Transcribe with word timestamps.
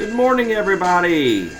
Good 0.00 0.14
morning, 0.14 0.52
everybody. 0.52 1.50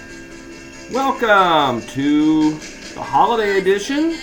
Welcome 0.91 1.87
to 1.89 2.52
the 2.52 3.02
holiday 3.02 3.58
edition 3.58 4.15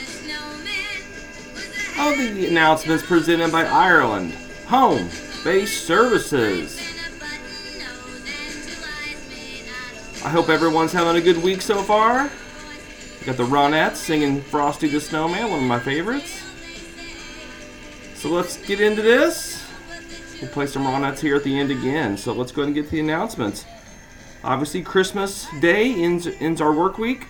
of 1.99 2.17
the 2.17 2.47
announcements 2.49 3.05
presented 3.05 3.51
by 3.51 3.65
Ireland 3.65 4.33
Home 4.69 5.07
Based 5.43 5.85
Services. 5.85 6.79
I 10.25 10.29
hope 10.29 10.49
everyone's 10.49 10.93
having 10.93 11.15
a 11.15 11.21
good 11.21 11.43
week 11.43 11.61
so 11.61 11.83
far. 11.83 12.31
Got 13.23 13.37
the 13.37 13.43
Ronettes 13.43 13.97
singing 13.97 14.41
Frosty 14.41 14.87
the 14.87 14.99
Snowman, 14.99 15.51
one 15.51 15.59
of 15.59 15.65
my 15.65 15.79
favorites. 15.79 16.41
So 18.15 18.29
let's 18.29 18.57
get 18.65 18.81
into 18.81 19.03
this. 19.03 19.63
We'll 20.41 20.49
play 20.49 20.65
some 20.65 20.85
Ronettes 20.85 21.19
here 21.19 21.35
at 21.35 21.43
the 21.43 21.59
end 21.59 21.69
again. 21.69 22.17
So 22.17 22.33
let's 22.33 22.51
go 22.51 22.63
ahead 22.63 22.69
and 22.69 22.75
get 22.75 22.85
to 22.85 22.91
the 22.93 22.99
announcements. 23.01 23.63
Obviously, 24.47 24.81
Christmas 24.81 25.45
Day 25.59 25.93
ends, 26.01 26.25
ends 26.25 26.61
our 26.61 26.71
work 26.71 26.97
week. 26.97 27.27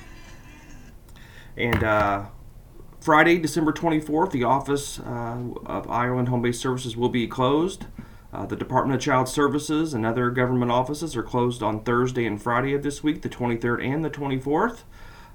And 1.57 1.83
uh, 1.83 2.25
Friday, 2.99 3.39
December 3.39 3.73
24th, 3.73 4.29
the 4.29 4.43
office 4.43 4.99
uh, 4.99 5.39
of 5.65 5.89
Ireland 5.89 6.29
Home 6.29 6.43
Based 6.43 6.61
Services 6.61 6.95
will 6.95 7.09
be 7.09 7.25
closed. 7.25 7.87
Uh, 8.31 8.45
the 8.45 8.55
Department 8.55 8.99
of 8.99 9.01
Child 9.03 9.27
Services 9.27 9.95
and 9.95 10.05
other 10.05 10.29
government 10.29 10.69
offices 10.69 11.15
are 11.15 11.23
closed 11.23 11.63
on 11.63 11.83
Thursday 11.83 12.27
and 12.27 12.39
Friday 12.39 12.75
of 12.75 12.83
this 12.83 13.01
week, 13.01 13.23
the 13.23 13.29
23rd 13.29 13.83
and 13.83 14.05
the 14.05 14.11
24th. 14.11 14.83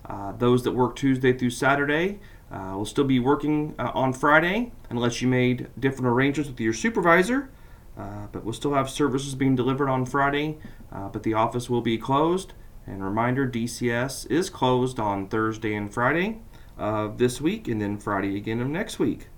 Uh, 0.06 0.30
those 0.30 0.62
that 0.62 0.72
work 0.76 0.94
Tuesday 0.94 1.32
through 1.32 1.50
Saturday 1.50 2.20
uh, 2.52 2.74
will 2.76 2.86
still 2.86 3.02
be 3.02 3.18
working 3.18 3.74
uh, 3.80 3.90
on 3.92 4.12
Friday 4.12 4.70
unless 4.88 5.20
you 5.20 5.26
made 5.26 5.66
different 5.80 6.06
arrangements 6.06 6.48
with 6.48 6.60
your 6.60 6.74
supervisor. 6.74 7.50
Uh, 7.96 8.26
but 8.32 8.44
we'll 8.44 8.54
still 8.54 8.74
have 8.74 8.88
services 8.88 9.34
being 9.34 9.54
delivered 9.54 9.88
on 9.88 10.06
Friday, 10.06 10.58
uh, 10.90 11.08
but 11.08 11.22
the 11.22 11.34
office 11.34 11.68
will 11.68 11.82
be 11.82 11.98
closed. 11.98 12.54
And 12.86 13.04
reminder 13.04 13.46
DCS 13.46 14.30
is 14.30 14.50
closed 14.50 14.98
on 14.98 15.28
Thursday 15.28 15.74
and 15.74 15.92
Friday 15.92 16.40
of 16.76 17.18
this 17.18 17.40
week, 17.40 17.68
and 17.68 17.80
then 17.80 17.98
Friday 17.98 18.36
again 18.36 18.60
of 18.60 18.68
next 18.68 18.98
week. 18.98 19.28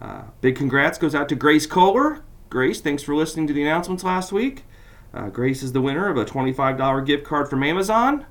Uh, 0.00 0.22
big 0.40 0.56
congrats 0.56 0.98
goes 0.98 1.14
out 1.14 1.28
to 1.28 1.34
Grace 1.34 1.66
Kohler. 1.66 2.24
Grace, 2.48 2.80
thanks 2.80 3.02
for 3.02 3.14
listening 3.14 3.46
to 3.46 3.52
the 3.52 3.62
announcements 3.62 4.02
last 4.02 4.32
week. 4.32 4.64
Uh, 5.12 5.28
Grace 5.28 5.62
is 5.62 5.72
the 5.72 5.80
winner 5.80 6.08
of 6.08 6.16
a 6.16 6.24
$25 6.24 7.04
gift 7.06 7.24
card 7.24 7.48
from 7.48 7.62
Amazon. 7.62 8.26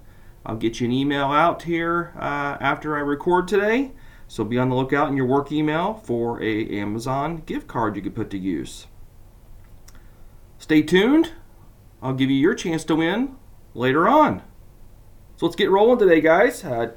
I'll 0.46 0.56
get 0.56 0.80
you 0.80 0.88
an 0.88 0.92
email 0.92 1.26
out 1.26 1.64
here 1.64 2.14
uh, 2.18 2.58
after 2.60 2.98
I 2.98 3.02
record 3.02 3.48
today. 3.48 3.92
So 4.28 4.44
be 4.44 4.58
on 4.58 4.70
the 4.70 4.76
lookout 4.76 5.10
in 5.10 5.18
your 5.18 5.26
work 5.26 5.52
email 5.52 5.94
for 5.94 6.42
a 6.42 6.68
Amazon 6.70 7.44
gift 7.46 7.68
card 7.68 7.96
you 7.96 8.02
could 8.02 8.16
put 8.16 8.30
to 8.32 8.38
use. 8.38 8.88
Stay 10.60 10.82
tuned. 10.82 11.32
I'll 12.02 12.14
give 12.14 12.30
you 12.30 12.36
your 12.36 12.54
chance 12.54 12.84
to 12.84 12.96
win 12.96 13.36
later 13.74 14.08
on. 14.08 14.44
So 15.38 15.46
let's 15.46 15.56
get 15.56 15.72
rolling 15.72 15.98
today, 15.98 16.20
guys. 16.20 16.64
Uh, 16.66 16.96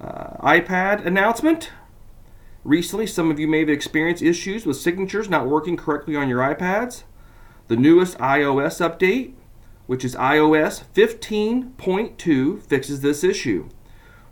uh, 0.00 0.36
iPad 0.42 1.04
announcement. 1.04 1.70
Recently, 2.62 3.06
some 3.06 3.30
of 3.30 3.40
you 3.40 3.48
may 3.48 3.60
have 3.60 3.70
experienced 3.70 4.22
issues 4.22 4.66
with 4.66 4.76
signatures 4.76 5.30
not 5.30 5.48
working 5.48 5.76
correctly 5.76 6.14
on 6.14 6.28
your 6.28 6.40
iPads. 6.40 7.04
The 7.68 7.76
newest 7.76 8.18
iOS 8.18 8.86
update, 8.86 9.32
which 9.86 10.04
is 10.04 10.14
iOS 10.16 10.84
15.2, 10.94 12.62
fixes 12.62 13.00
this 13.00 13.24
issue. 13.24 13.68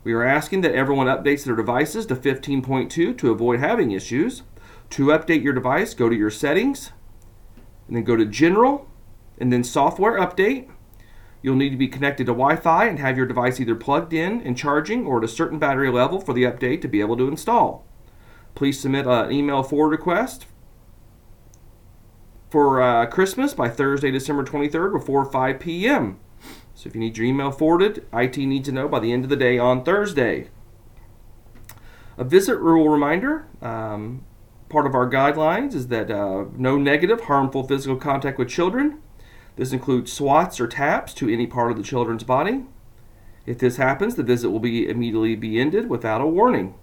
We 0.03 0.13
are 0.13 0.23
asking 0.23 0.61
that 0.61 0.75
everyone 0.75 1.07
updates 1.07 1.43
their 1.43 1.55
devices 1.55 2.05
to 2.07 2.15
15.2 2.15 3.17
to 3.17 3.31
avoid 3.31 3.59
having 3.59 3.91
issues. 3.91 4.43
To 4.91 5.07
update 5.07 5.43
your 5.43 5.53
device, 5.53 5.95
go 5.95 6.07
to 6.07 6.15
your 6.15 6.29
settings, 6.29 6.91
and 7.87 7.95
then 7.95 8.03
go 8.03 8.15
to 8.15 8.25
General, 8.25 8.87
and 9.37 9.51
then 9.51 9.63
Software 9.63 10.19
Update. 10.19 10.69
You'll 11.41 11.55
need 11.55 11.71
to 11.71 11.77
be 11.77 11.89
connected 11.89 12.25
to 12.27 12.31
Wi 12.31 12.55
Fi 12.55 12.85
and 12.85 12.99
have 12.99 13.17
your 13.17 13.25
device 13.25 13.59
either 13.59 13.75
plugged 13.75 14.13
in 14.13 14.41
and 14.41 14.57
charging 14.57 15.05
or 15.05 15.17
at 15.17 15.25
a 15.25 15.27
certain 15.27 15.59
battery 15.59 15.91
level 15.91 16.21
for 16.21 16.33
the 16.33 16.43
update 16.43 16.81
to 16.81 16.87
be 16.87 17.01
able 17.01 17.17
to 17.17 17.27
install. 17.27 17.85
Please 18.55 18.79
submit 18.79 19.05
an 19.07 19.31
email 19.31 19.61
forward 19.61 19.89
request 19.89 20.45
for 22.49 22.81
uh, 22.81 23.07
Christmas 23.07 23.53
by 23.53 23.67
Thursday, 23.67 24.11
December 24.11 24.43
23rd 24.43 24.93
before 24.93 25.25
5 25.25 25.59
p.m. 25.59 26.19
So 26.75 26.87
if 26.87 26.95
you 26.95 27.01
need 27.01 27.17
your 27.17 27.25
email 27.25 27.51
forwarded, 27.51 28.05
IT 28.13 28.37
needs 28.37 28.67
to 28.69 28.71
know 28.71 28.87
by 28.87 28.99
the 28.99 29.11
end 29.11 29.23
of 29.23 29.29
the 29.29 29.35
day 29.35 29.57
on 29.57 29.83
Thursday. 29.83 30.49
A 32.15 32.23
visit 32.23 32.57
rule 32.57 32.89
reminder 32.89 33.47
um, 33.61 34.23
part 34.73 34.87
of 34.87 34.95
our 34.95 35.07
guidelines 35.09 35.75
is 35.75 35.87
that 35.89 36.09
uh, 36.09 36.45
no 36.57 36.77
negative, 36.77 37.21
harmful 37.21 37.65
physical 37.65 37.95
contact 37.95 38.39
with 38.39 38.49
children. 38.49 38.99
This 39.55 39.71
includes 39.71 40.11
swats 40.11 40.59
or 40.59 40.67
taps 40.67 41.13
to 41.13 41.31
any 41.31 41.45
part 41.45 41.69
of 41.69 41.77
the 41.77 41.83
children's 41.83 42.23
body. 42.23 42.65
If 43.45 43.59
this 43.59 43.77
happens, 43.77 44.15
the 44.15 44.23
visit 44.23 44.49
will 44.49 44.59
be 44.59 44.89
immediately 44.89 45.35
be 45.35 45.59
ended 45.59 45.89
without 45.89 46.21
a 46.21 46.25
warning. 46.25 46.73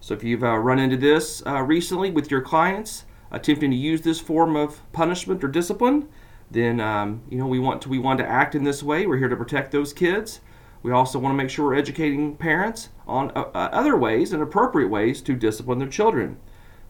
So 0.00 0.14
if 0.14 0.22
you've 0.22 0.44
uh, 0.44 0.56
run 0.58 0.78
into 0.78 0.96
this 0.96 1.44
uh, 1.44 1.62
recently 1.62 2.12
with 2.12 2.30
your 2.30 2.42
clients 2.42 3.06
attempting 3.32 3.72
to 3.72 3.76
use 3.76 4.02
this 4.02 4.20
form 4.20 4.54
of 4.54 4.80
punishment 4.92 5.42
or 5.42 5.48
discipline, 5.48 6.08
then 6.48 6.78
um, 6.78 7.22
you 7.28 7.38
know 7.38 7.46
we 7.48 7.58
want 7.58 7.82
to 7.82 7.88
we 7.88 7.98
want 7.98 8.18
to 8.20 8.26
act 8.26 8.54
in 8.54 8.62
this 8.62 8.84
way. 8.84 9.04
We're 9.04 9.18
here 9.18 9.28
to 9.28 9.36
protect 9.36 9.72
those 9.72 9.92
kids. 9.92 10.40
We 10.84 10.92
also 10.92 11.18
want 11.18 11.32
to 11.32 11.36
make 11.36 11.50
sure 11.50 11.66
we're 11.66 11.74
educating 11.74 12.36
parents 12.36 12.90
on 13.04 13.32
uh, 13.34 13.50
uh 13.52 13.70
other 13.72 13.96
ways 13.96 14.32
and 14.32 14.44
appropriate 14.44 14.88
ways 14.88 15.20
to 15.22 15.34
discipline 15.34 15.80
their 15.80 15.88
children. 15.88 16.38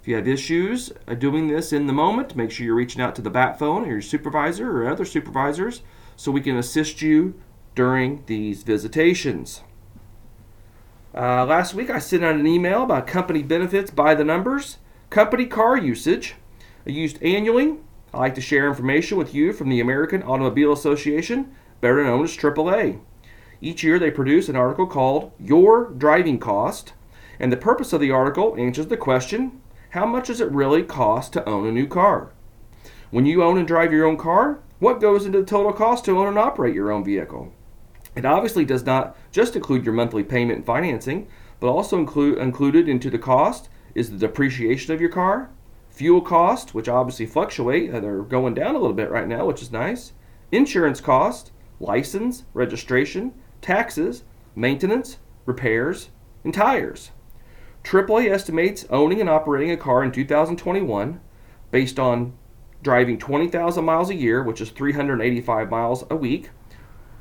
If 0.06 0.11
you 0.11 0.15
have 0.15 0.28
issues 0.28 0.93
uh, 1.09 1.15
doing 1.15 1.49
this 1.49 1.72
in 1.72 1.89
the 1.89 1.93
moment, 1.93 2.37
make 2.37 2.53
sure 2.53 2.65
you're 2.65 2.77
reaching 2.77 3.03
out 3.03 3.17
to 3.17 3.22
the 3.22 3.28
bat 3.28 3.59
phone 3.59 3.84
or 3.84 3.91
your 3.91 4.00
supervisor 4.00 4.71
or 4.71 4.89
other 4.89 5.05
supervisors 5.05 5.83
so 6.15 6.31
we 6.31 6.41
can 6.41 6.56
assist 6.56 7.03
you 7.03 7.34
during 7.75 8.22
these 8.27 8.62
visitations. 8.62 9.65
Uh, 11.12 11.45
last 11.45 11.75
week 11.75 11.91
I 11.91 11.99
sent 11.99 12.22
out 12.22 12.37
an 12.37 12.47
email 12.47 12.84
about 12.84 13.09
company 13.09 13.43
benefits 13.43 13.91
by 13.91 14.15
the 14.15 14.22
numbers. 14.22 14.78
Company 15.11 15.45
car 15.45 15.77
usage 15.77 16.37
used 16.84 17.21
annually. 17.21 17.78
I 18.15 18.21
like 18.21 18.37
to 18.37 18.41
share 18.41 18.69
information 18.69 19.19
with 19.19 19.34
you 19.34 19.53
from 19.53 19.71
the 19.71 19.81
American 19.81 20.22
Automobile 20.22 20.72
Association, 20.72 21.53
better 21.81 22.05
known 22.05 22.22
as 22.22 22.37
AAA. 22.37 23.00
Each 23.61 23.83
year 23.83 23.99
they 23.99 24.12
produce 24.12 24.49
an 24.49 24.55
article 24.55 24.87
called 24.87 25.33
Your 25.41 25.91
Driving 25.91 26.39
Cost, 26.39 26.93
and 27.41 27.50
the 27.50 27.56
purpose 27.56 27.93
of 27.93 28.00
the 28.00 28.12
article 28.12 28.55
answers 28.56 28.87
the 28.87 28.97
question 28.97 29.62
how 29.97 30.05
much 30.05 30.27
does 30.27 30.43
it 30.43 30.51
really 30.51 30.83
cost 30.83 31.33
to 31.33 31.49
own 31.49 31.67
a 31.67 31.73
new 31.73 31.87
car? 31.87 32.31
When 33.11 33.25
you 33.25 33.43
own 33.43 33.57
and 33.57 33.67
drive 33.67 33.95
your 33.95 34.05
own 34.05 34.19
car, 34.19 34.59
what 34.79 35.01
goes 35.01 35.25
into 35.25 35.39
the 35.39 35.47
total 35.47 35.73
cost 35.73 36.05
to 36.05 36.19
own 36.19 36.29
and 36.29 36.39
operate 36.39 36.75
your 36.75 36.93
own 36.93 37.03
vehicle? 37.03 37.55
It 38.15 38.27
obviously 38.27 38.67
does 38.67 38.84
not 38.84 39.17
just 39.33 39.57
include 39.57 39.87
your 39.87 39.95
monthly 39.95 40.23
payment 40.23 40.59
and 40.59 40.67
financing, 40.67 41.29
but 41.61 41.69
also 41.69 41.97
include 41.99 42.37
included 42.37 42.91
into 42.91 43.09
the 43.09 43.19
cost 43.19 43.71
is 43.95 44.11
the 44.11 44.19
depreciation 44.19 44.93
of 44.93 45.01
your 45.01 45.09
car, 45.09 45.49
fuel 45.89 46.21
cost, 46.21 46.75
which 46.75 46.91
obviously 46.91 47.25
fluctuate, 47.25 47.95
uh, 47.95 47.99
they're 47.99 48.21
going 48.21 48.53
down 48.53 48.75
a 48.75 48.78
little 48.78 48.93
bit 48.93 49.11
right 49.11 49.27
now, 49.27 49.47
which 49.47 49.63
is 49.63 49.73
nice, 49.73 50.13
insurance 50.53 51.01
cost, 51.01 51.53
license, 51.81 52.45
registration, 52.53 53.33
taxes, 53.63 54.25
maintenance, 54.55 55.17
repairs, 55.47 56.11
and 56.45 56.53
tires. 56.53 57.13
AAA 57.87 58.29
estimates 58.29 58.85
owning 58.91 59.21
and 59.21 59.31
operating 59.31 59.71
a 59.71 59.77
car 59.77 60.03
in 60.03 60.11
2021 60.11 61.21
based 61.71 62.01
on 62.01 62.37
driving 62.83 63.17
20,000 63.17 63.85
miles 63.85 64.11
a 64.11 64.17
year, 64.17 64.43
which 64.43 64.61
is 64.61 64.71
385 64.71 65.71
miles 65.71 66.05
a 66.11 66.17
week, 66.17 66.51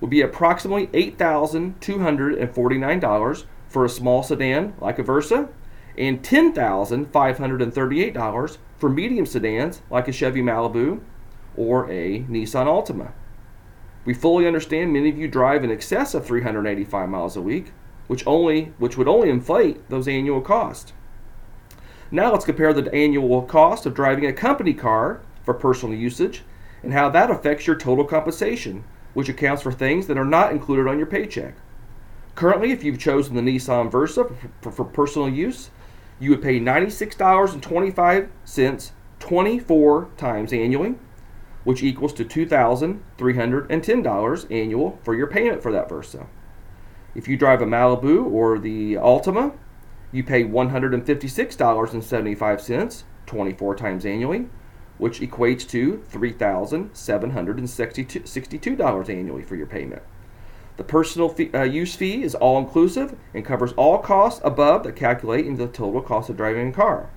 would 0.01 0.09
be 0.09 0.21
approximately 0.21 0.87
$8,249 0.87 3.45
for 3.67 3.85
a 3.85 3.89
small 3.89 4.23
sedan 4.23 4.73
like 4.81 4.97
a 4.97 5.03
Versa 5.03 5.49
and 5.99 6.23
$10,538 6.23 8.57
for 8.79 8.89
medium 8.89 9.27
sedans 9.27 9.83
like 9.91 10.07
a 10.07 10.11
Chevy 10.11 10.41
Malibu 10.41 10.99
or 11.55 11.87
a 11.91 12.21
Nissan 12.21 12.65
Altima. 12.65 13.11
We 14.03 14.15
fully 14.15 14.47
understand 14.47 14.91
many 14.91 15.09
of 15.09 15.17
you 15.19 15.27
drive 15.27 15.63
in 15.63 15.69
excess 15.69 16.15
of 16.15 16.25
385 16.25 17.07
miles 17.07 17.37
a 17.37 17.41
week, 17.41 17.71
which 18.07 18.25
only 18.27 18.73
which 18.77 18.97
would 18.97 19.07
only 19.07 19.29
inflate 19.29 19.89
those 19.89 20.07
annual 20.07 20.41
costs. 20.41 20.93
Now 22.11 22.31
let's 22.31 22.45
compare 22.45 22.73
the 22.73 22.93
annual 22.93 23.41
cost 23.41 23.85
of 23.85 23.93
driving 23.93 24.25
a 24.25 24.33
company 24.33 24.73
car 24.73 25.21
for 25.43 25.53
personal 25.53 25.97
usage 25.97 26.43
and 26.83 26.93
how 26.93 27.09
that 27.09 27.31
affects 27.31 27.67
your 27.67 27.75
total 27.75 28.05
compensation 28.05 28.83
which 29.13 29.29
accounts 29.29 29.63
for 29.63 29.71
things 29.71 30.07
that 30.07 30.17
are 30.17 30.25
not 30.25 30.51
included 30.51 30.87
on 30.87 30.97
your 30.97 31.07
paycheck. 31.07 31.55
Currently, 32.35 32.71
if 32.71 32.83
you've 32.83 32.99
chosen 32.99 33.35
the 33.35 33.41
Nissan 33.41 33.89
Versa 33.89 34.29
for, 34.61 34.71
for, 34.71 34.83
personal 34.83 35.29
use, 35.29 35.69
you 36.19 36.31
would 36.31 36.41
pay 36.41 36.59
$96.25 36.59 38.91
24 39.19 40.09
times 40.17 40.51
annually, 40.53 40.95
which 41.63 41.81
equals 41.81 42.11
to 42.13 42.25
$2,310 42.25 44.51
annual 44.51 44.99
for 45.03 45.15
your 45.15 45.27
payment 45.27 45.63
for 45.63 45.71
that 45.71 45.87
Versa. 45.87 46.27
If 47.15 47.27
you 47.29 47.37
drive 47.37 47.61
a 47.61 47.65
Malibu 47.65 48.29
or 48.29 48.59
the 48.59 48.95
Altima, 48.95 49.53
you 50.11 50.21
pay 50.23 50.43
$156.75 50.43 53.03
24 53.25 53.75
times 53.75 54.05
annually, 54.05 54.49
which 54.97 55.21
equates 55.21 55.65
to 55.69 56.03
$3,762 56.11 59.09
annually 59.09 59.43
for 59.43 59.55
your 59.55 59.65
payment. 59.65 60.01
The 60.77 60.83
personal 60.83 61.29
fee, 61.29 61.49
uh, 61.53 61.63
use 61.63 61.95
fee 61.95 62.21
is 62.21 62.35
all 62.35 62.59
inclusive 62.59 63.15
and 63.33 63.45
covers 63.45 63.71
all 63.73 63.99
costs 63.99 64.41
above 64.43 64.83
that 64.83 64.97
calculate 64.97 65.47
into 65.47 65.65
the 65.65 65.71
total 65.71 66.01
cost 66.01 66.29
of 66.29 66.35
driving 66.35 66.67
a 66.67 66.73
car. 66.73 67.09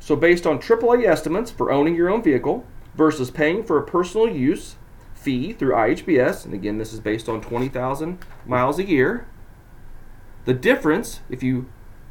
So, 0.00 0.16
based 0.16 0.46
on 0.46 0.58
AAA 0.58 1.06
estimates 1.06 1.50
for 1.50 1.70
owning 1.70 1.94
your 1.94 2.08
own 2.08 2.22
vehicle 2.22 2.64
versus 2.94 3.30
paying 3.30 3.62
for 3.62 3.76
a 3.78 3.84
personal 3.84 4.26
use 4.26 4.76
fee 5.28 5.52
through 5.52 5.74
IHBS, 5.74 6.46
and 6.46 6.54
again, 6.54 6.78
this 6.78 6.94
is 6.94 7.00
based 7.00 7.28
on 7.28 7.42
20,000 7.42 8.18
miles 8.46 8.78
a 8.78 8.84
year, 8.84 9.26
the 10.46 10.54
difference, 10.54 11.20
if 11.28 11.42
you 11.42 11.66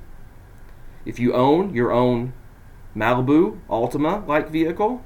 If 1.06 1.18
you 1.18 1.34
own 1.34 1.74
your 1.74 1.92
own 1.92 2.34
Malibu 2.96 3.62
Altima 3.68 4.28
like 4.28 4.52
vehicle, 4.52 5.04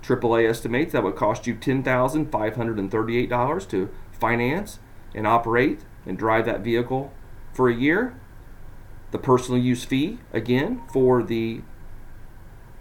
AAA 0.00 0.48
estimates 0.48 0.92
that 0.92 1.02
would 1.02 1.16
cost 1.16 1.46
you 1.46 1.56
$10,538 1.56 3.68
to 3.68 3.90
finance 4.18 4.78
and 5.14 5.26
operate 5.26 5.84
and 6.06 6.18
drive 6.18 6.46
that 6.46 6.60
vehicle 6.60 7.12
for 7.52 7.68
a 7.68 7.74
year. 7.74 8.14
The 9.10 9.18
personal 9.18 9.60
use 9.60 9.84
fee, 9.84 10.20
again, 10.32 10.80
for 10.92 11.22
the 11.22 11.60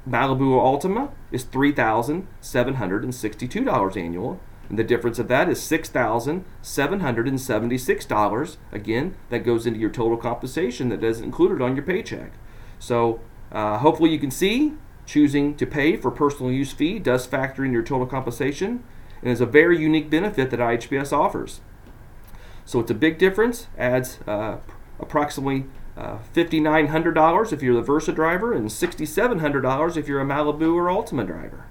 Malibu 0.07 0.59
Altima 0.59 1.11
is 1.31 1.43
$3,762 1.45 3.97
annual. 3.97 4.39
And 4.69 4.79
the 4.79 4.83
difference 4.83 5.19
of 5.19 5.27
that 5.27 5.49
is 5.49 5.59
$6,776. 5.59 8.57
Again, 8.71 9.15
that 9.29 9.39
goes 9.39 9.67
into 9.67 9.79
your 9.79 9.89
total 9.89 10.17
compensation 10.17 10.89
that 10.89 11.03
is 11.03 11.21
included 11.21 11.61
on 11.61 11.75
your 11.75 11.85
paycheck. 11.85 12.31
So 12.79 13.21
uh, 13.51 13.77
hopefully 13.79 14.11
you 14.11 14.19
can 14.19 14.31
see 14.31 14.73
choosing 15.05 15.55
to 15.57 15.67
pay 15.67 15.97
for 15.97 16.11
personal 16.11 16.49
use 16.51 16.71
fee 16.71 16.97
does 16.97 17.25
factor 17.25 17.65
in 17.65 17.73
your 17.73 17.83
total 17.83 18.07
compensation 18.07 18.81
and 19.21 19.29
is 19.31 19.41
a 19.41 19.45
very 19.45 19.77
unique 19.77 20.09
benefit 20.09 20.49
that 20.49 20.59
IHBS 20.59 21.13
offers. 21.13 21.61
So 22.65 22.79
it's 22.79 22.91
a 22.91 22.95
big 22.95 23.17
difference, 23.17 23.67
adds 23.77 24.19
uh, 24.27 24.57
approximately 24.99 25.65
uh, 25.97 26.17
$5,900 26.33 27.53
if 27.53 27.61
you're 27.61 27.75
the 27.75 27.81
Versa 27.81 28.11
driver 28.11 28.53
and 28.53 28.69
$6,700 28.69 29.97
if 29.97 30.07
you're 30.07 30.21
a 30.21 30.25
Malibu 30.25 30.73
or 30.73 30.85
Altima 30.85 31.25
driver. 31.25 31.65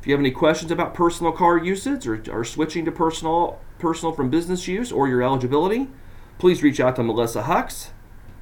If 0.00 0.08
you 0.08 0.12
have 0.12 0.20
any 0.20 0.32
questions 0.32 0.70
about 0.70 0.92
personal 0.92 1.32
car 1.32 1.56
usage 1.56 2.06
or, 2.06 2.22
or 2.30 2.44
switching 2.44 2.84
to 2.84 2.92
personal, 2.92 3.58
personal 3.78 4.12
from 4.12 4.28
business 4.28 4.68
use 4.68 4.92
or 4.92 5.08
your 5.08 5.22
eligibility, 5.22 5.88
please 6.38 6.62
reach 6.62 6.80
out 6.80 6.96
to 6.96 7.02
Melissa 7.02 7.44
Hux, 7.44 7.90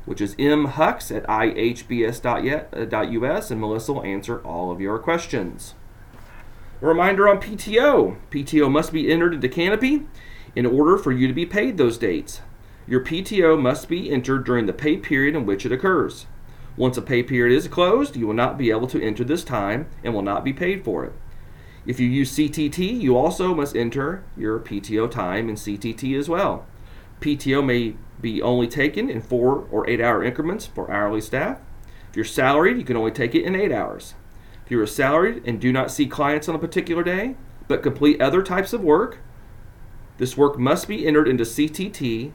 which 0.05 0.21
is 0.21 0.35
mhux 0.37 1.15
at 1.15 1.25
ihbs.us, 1.27 2.21
and 3.51 3.61
Melissa 3.61 3.93
will 3.93 4.03
answer 4.03 4.41
all 4.41 4.73
of 4.73 4.81
your 4.81 4.99
questions. 4.99 5.75
A 6.81 6.87
reminder 6.87 7.29
on 7.29 7.41
PTO 7.41 8.17
PTO 8.31 8.69
must 8.69 8.93
be 8.93 9.13
entered 9.13 9.35
into 9.35 9.49
Canopy 9.49 10.09
in 10.55 10.67
order 10.67 10.97
for 10.97 11.13
you 11.13 11.27
to 11.27 11.33
be 11.33 11.47
paid 11.47 11.77
those 11.77 11.99
dates. 11.99 12.41
Your 12.87 13.01
PTO 13.01 13.61
must 13.61 13.89
be 13.89 14.11
entered 14.11 14.45
during 14.45 14.67
the 14.67 14.73
pay 14.73 14.97
period 14.97 15.35
in 15.35 15.47
which 15.47 15.65
it 15.65 15.73
occurs. 15.73 16.27
Once 16.77 16.97
a 16.97 17.03
pay 17.03 17.23
period 17.23 17.55
is 17.57 17.69
closed, 17.69 18.17
you 18.17 18.27
will 18.27 18.35
not 18.35 18.59
be 18.59 18.71
able 18.71 18.87
to 18.89 19.03
enter 19.03 19.25
this 19.25 19.45
time 19.45 19.87
and 20.03 20.15
will 20.15 20.23
not 20.23 20.45
be 20.45 20.53
paid 20.53 20.85
for 20.85 21.05
it. 21.05 21.13
If 21.85 21.99
you 21.99 22.09
use 22.09 22.35
CTT, 22.37 23.01
you 23.01 23.17
also 23.17 23.55
must 23.55 23.77
enter 23.77 24.25
your 24.37 24.59
PTO 24.59 25.11
time 25.11 25.49
in 25.49 25.57
CTT 25.57 26.19
as 26.19 26.29
well. 26.29 26.67
PTO 27.21 27.65
may 27.65 27.95
be 28.21 28.41
only 28.41 28.69
taken 28.69 29.11
in 29.11 29.21
four 29.21 29.67
or 29.71 29.89
eight 29.89 30.01
hour 30.01 30.23
increments 30.23 30.67
for 30.67 30.91
hourly 30.91 31.21
staff. 31.21 31.59
If 32.11 32.17
you're 32.17 32.25
salaried, 32.25 32.79
you 32.79 32.85
can 32.85 32.97
only 32.97 33.11
take 33.11 33.35
it 33.35 33.45
in 33.45 33.57
eight 33.57 33.73
hours. 33.73 34.15
If 34.65 34.71
you're 34.71 34.87
salaried 34.87 35.43
and 35.45 35.61
do 35.61 35.73
not 35.73 35.91
see 35.91 36.07
clients 36.07 36.49
on 36.49 36.55
a 36.55 36.59
particular 36.59 37.03
day, 37.03 37.37
but 37.69 37.83
complete 37.83 38.21
other 38.21 38.43
types 38.43 38.73
of 38.73 38.83
work, 38.83 39.19
this 40.19 40.37
work 40.37 40.59
must 40.59 40.89
be 40.89 41.07
entered 41.07 41.29
into 41.29 41.45
CTT 41.45 42.33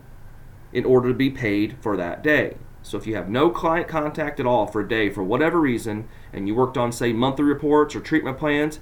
in 0.73 0.85
order 0.85 1.09
to 1.09 1.13
be 1.13 1.29
paid 1.29 1.77
for 1.79 1.95
that 1.95 2.23
day. 2.23 2.57
So 2.81 2.97
if 2.97 3.05
you 3.05 3.15
have 3.15 3.29
no 3.29 3.49
client 3.49 3.87
contact 3.87 4.39
at 4.39 4.45
all 4.45 4.65
for 4.67 4.81
a 4.81 4.87
day 4.87 5.09
for 5.09 5.23
whatever 5.23 5.59
reason, 5.59 6.07
and 6.31 6.47
you 6.47 6.55
worked 6.55 6.77
on, 6.77 6.91
say, 6.91 7.13
monthly 7.13 7.45
reports 7.45 7.95
or 7.95 7.99
treatment 7.99 8.37
plans, 8.37 8.79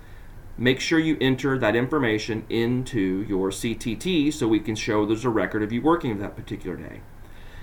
make 0.58 0.80
sure 0.80 1.00
you 1.00 1.18
enter 1.20 1.58
that 1.58 1.76
information 1.76 2.46
into 2.50 3.26
your 3.28 3.50
CTT 3.50 4.32
so 4.32 4.48
we 4.48 4.60
can 4.60 4.76
show 4.76 5.06
there's 5.06 5.26
a 5.26 5.30
record 5.30 5.64
of 5.64 5.72
you 5.72 5.82
working 5.82 6.18
that 6.20 6.36
particular 6.36 6.78
day. 6.78 7.02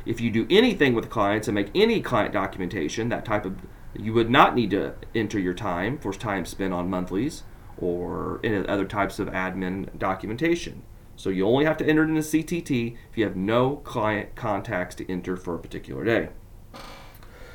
If 0.05 0.21
you 0.21 0.31
do 0.31 0.47
anything 0.51 0.95
with 0.95 1.11
clients 1.11 1.47
and 1.47 1.55
make 1.55 1.71
any 1.75 2.01
client 2.01 2.33
documentation, 2.33 3.09
that 3.09 3.25
type 3.25 3.45
of 3.45 3.57
you 3.95 4.13
would 4.13 4.31
not 4.31 4.55
need 4.55 4.71
to 4.71 4.95
enter 5.15 5.39
your 5.39 5.55
time 5.55 5.99
for 5.99 6.13
time 6.13 6.45
spent 6.45 6.73
on 6.73 6.91
monthlies 6.91 7.45
or 7.77 8.41
other 8.45 8.85
types 8.85 9.19
of 9.19 9.29
admin 9.29 9.97
documentation. 9.99 10.83
So 11.17 11.31
you 11.31 11.47
only 11.47 11.65
have 11.65 11.77
to 11.79 11.87
enter 11.87 12.03
it 12.03 12.09
in 12.09 12.17
a 12.17 12.21
CTT 12.21 12.97
if 13.11 13.19
you 13.19 13.25
have 13.25 13.37
no 13.37 13.77
client 13.77 14.35
contacts 14.35 14.95
to 14.97 15.11
enter 15.11 15.37
for 15.37 15.55
a 15.55 15.59
particular 15.59 16.05
day. 16.05 16.31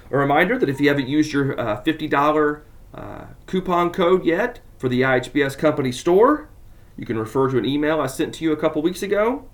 A 0.10 0.18
reminder 0.18 0.58
that 0.58 0.70
if 0.70 0.80
you 0.80 0.88
haven't 0.88 1.08
used 1.08 1.34
your 1.34 1.60
uh, 1.60 1.84
$50 1.84 2.62
uh, 2.94 3.26
coupon 3.46 3.92
code 3.92 4.24
yet 4.26 4.62
for 4.78 4.88
the 4.88 5.02
IHBS 5.02 5.58
company 5.58 5.92
store, 5.92 6.50
you 6.96 7.06
can 7.06 7.18
refer 7.18 7.50
to 7.50 7.58
an 7.58 7.66
email 7.66 8.00
I 8.00 8.08
sent 8.08 8.34
to 8.36 8.44
you 8.44 8.52
a 8.52 8.58
couple 8.58 8.82
weeks 8.82 9.04
ago. 9.04 9.48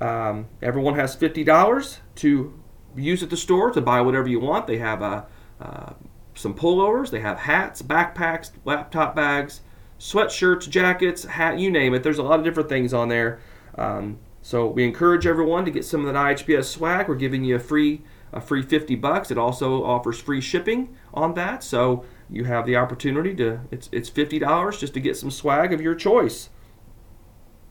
Um, 0.00 0.46
everyone 0.62 0.94
has 0.94 1.16
$50 1.16 1.98
to 2.16 2.60
use 2.96 3.22
at 3.22 3.30
the 3.30 3.36
store 3.36 3.70
to 3.72 3.80
buy 3.80 4.00
whatever 4.00 4.28
you 4.28 4.40
want. 4.40 4.66
They 4.66 4.78
have 4.78 5.02
uh, 5.02 5.24
uh, 5.60 5.94
some 6.34 6.54
pullovers, 6.54 7.10
they 7.10 7.20
have 7.20 7.38
hats, 7.40 7.82
backpacks, 7.82 8.52
laptop 8.64 9.16
bags, 9.16 9.62
sweatshirts, 9.98 10.68
jackets, 10.68 11.24
hat, 11.24 11.58
you 11.58 11.70
name 11.70 11.94
it. 11.94 12.02
There's 12.02 12.18
a 12.18 12.22
lot 12.22 12.38
of 12.38 12.44
different 12.44 12.68
things 12.68 12.94
on 12.94 13.08
there. 13.08 13.40
Um, 13.76 14.18
so 14.42 14.66
we 14.66 14.84
encourage 14.84 15.26
everyone 15.26 15.64
to 15.64 15.70
get 15.70 15.84
some 15.84 16.06
of 16.06 16.12
that 16.12 16.18
IHBS 16.18 16.64
swag. 16.64 17.08
We're 17.08 17.16
giving 17.16 17.44
you 17.44 17.56
a 17.56 17.60
free 17.60 18.02
a 18.30 18.40
free 18.42 18.62
50 18.62 18.94
bucks. 18.96 19.30
It 19.30 19.38
also 19.38 19.82
offers 19.82 20.20
free 20.20 20.42
shipping 20.42 20.94
on 21.14 21.32
that. 21.34 21.64
So 21.64 22.04
you 22.28 22.44
have 22.44 22.66
the 22.66 22.76
opportunity 22.76 23.34
to 23.36 23.60
it's 23.70 23.88
it's 23.90 24.10
$50 24.10 24.78
just 24.78 24.94
to 24.94 25.00
get 25.00 25.16
some 25.16 25.30
swag 25.30 25.72
of 25.72 25.80
your 25.80 25.94
choice. 25.94 26.50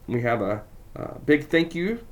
We 0.08 0.22
have 0.22 0.42
a, 0.42 0.64
a 0.96 1.20
big 1.20 1.48
thank 1.48 1.76
you 1.76 2.06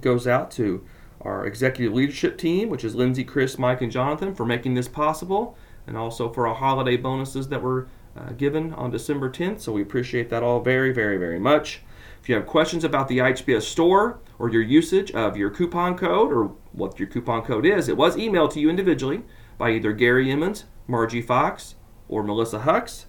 goes 0.00 0.26
out 0.26 0.50
to 0.52 0.84
our 1.20 1.46
executive 1.46 1.94
leadership 1.94 2.38
team, 2.38 2.68
which 2.68 2.84
is 2.84 2.94
Lindsay, 2.94 3.24
Chris, 3.24 3.58
Mike, 3.58 3.80
and 3.80 3.90
Jonathan, 3.90 4.34
for 4.34 4.44
making 4.44 4.74
this 4.74 4.88
possible, 4.88 5.56
and 5.86 5.96
also 5.96 6.32
for 6.32 6.46
our 6.46 6.54
holiday 6.54 6.96
bonuses 6.96 7.48
that 7.48 7.62
were 7.62 7.88
uh, 8.16 8.32
given 8.32 8.72
on 8.74 8.90
December 8.90 9.30
10th. 9.30 9.60
So 9.60 9.72
we 9.72 9.82
appreciate 9.82 10.30
that 10.30 10.42
all 10.42 10.60
very, 10.60 10.92
very, 10.92 11.18
very 11.18 11.38
much. 11.38 11.82
If 12.20 12.28
you 12.28 12.34
have 12.34 12.46
questions 12.46 12.82
about 12.82 13.08
the 13.08 13.18
IHBS 13.18 13.62
store 13.62 14.18
or 14.38 14.50
your 14.50 14.62
usage 14.62 15.12
of 15.12 15.36
your 15.36 15.50
coupon 15.50 15.96
code 15.96 16.32
or 16.32 16.52
what 16.72 16.98
your 16.98 17.08
coupon 17.08 17.42
code 17.42 17.66
is, 17.66 17.88
it 17.88 17.96
was 17.96 18.16
emailed 18.16 18.52
to 18.54 18.60
you 18.60 18.68
individually 18.68 19.22
by 19.58 19.70
either 19.70 19.92
Gary 19.92 20.30
Emmons, 20.30 20.64
Margie 20.86 21.22
Fox, 21.22 21.76
or 22.08 22.22
Melissa 22.22 22.60
Hux. 22.60 23.04